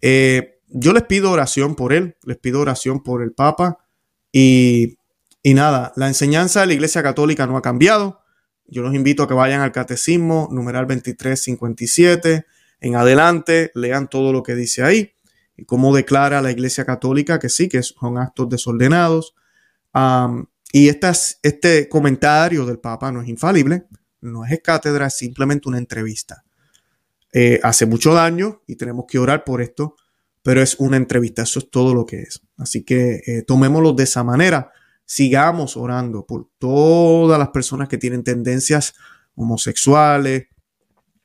[0.00, 3.78] Eh, yo les pido oración por él, les pido oración por el Papa
[4.32, 4.98] y,
[5.42, 8.20] y nada, la enseñanza de la Iglesia Católica no ha cambiado.
[8.66, 12.46] Yo los invito a que vayan al Catecismo, numeral 2357,
[12.80, 15.12] en adelante, lean todo lo que dice ahí
[15.56, 19.34] y cómo declara la Iglesia Católica que sí, que son actos desordenados.
[20.72, 23.86] y este comentario del Papa no es infalible,
[24.20, 26.44] no es cátedra, es simplemente una entrevista.
[27.32, 29.96] Eh, hace mucho daño y tenemos que orar por esto,
[30.42, 32.42] pero es una entrevista, eso es todo lo que es.
[32.56, 34.72] Así que eh, tomémoslo de esa manera,
[35.04, 38.94] sigamos orando por todas las personas que tienen tendencias
[39.34, 40.46] homosexuales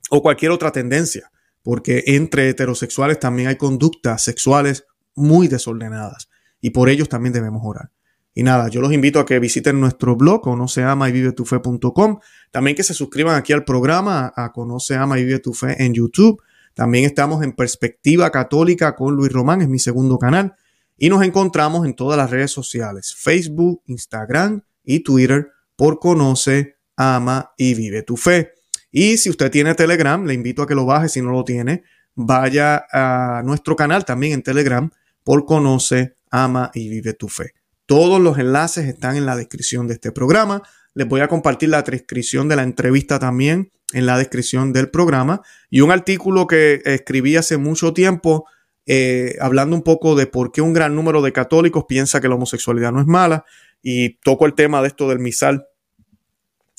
[0.10, 1.32] o cualquier otra tendencia,
[1.64, 4.86] porque entre heterosexuales también hay conductas sexuales
[5.16, 6.30] muy desordenadas
[6.60, 7.92] y por ellos también debemos orar.
[8.34, 11.46] Y nada, yo los invito a que visiten nuestro blog, conoce ama y vive tu
[11.46, 12.20] fe.com.
[12.52, 15.94] También que se suscriban aquí al programa, a Conoce, ama y vive tu fe en
[15.94, 16.42] YouTube.
[16.74, 20.56] También estamos en Perspectiva Católica con Luis Román, es mi segundo canal.
[20.98, 27.52] Y nos encontramos en todas las redes sociales, Facebook, Instagram y Twitter por Conoce, ama
[27.58, 28.54] y vive tu fe.
[28.92, 31.84] Y si usted tiene Telegram, le invito a que lo baje si no lo tiene.
[32.16, 34.90] Vaya a nuestro canal también en Telegram
[35.24, 37.61] por Conoce, Ama y Vive tu Fe.
[37.92, 40.64] Todos los enlaces están en la descripción de este programa.
[40.94, 45.42] Les voy a compartir la transcripción de la entrevista también en la descripción del programa
[45.70, 48.46] y un artículo que escribí hace mucho tiempo
[48.86, 52.36] eh, hablando un poco de por qué un gran número de católicos piensa que la
[52.36, 53.44] homosexualidad no es mala
[53.84, 55.66] y toco el tema de esto del misal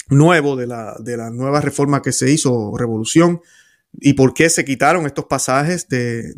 [0.09, 3.43] nuevo, de la, de la nueva reforma que se hizo, revolución,
[4.01, 6.33] y por qué se quitaron estos pasajes de,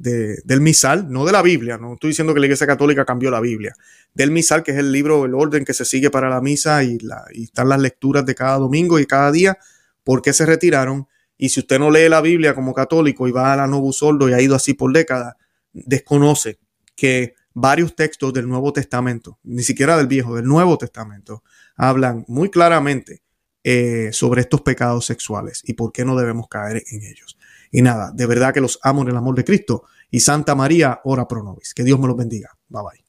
[0.44, 3.40] del misal, no de la Biblia, no estoy diciendo que la Iglesia Católica cambió la
[3.40, 3.74] Biblia,
[4.12, 6.98] del misal, que es el libro, el orden que se sigue para la misa y,
[7.32, 9.58] están las lecturas de cada domingo y cada día,
[10.02, 11.06] por qué se retiraron.
[11.36, 14.28] Y si usted no lee la Biblia como católico y va a la Novus Ordo
[14.28, 15.34] y ha ido así por décadas,
[15.72, 16.58] desconoce
[16.94, 21.42] que varios textos del Nuevo Testamento, ni siquiera del Viejo, del Nuevo Testamento,
[21.76, 23.22] hablan muy claramente
[23.62, 27.38] eh, sobre estos pecados sexuales y por qué no debemos caer en ellos.
[27.74, 29.82] Y nada, de verdad que los amo en el amor de Cristo.
[30.08, 31.74] Y Santa María, ora pro nobis.
[31.74, 32.56] Que Dios me los bendiga.
[32.68, 33.03] Bye bye.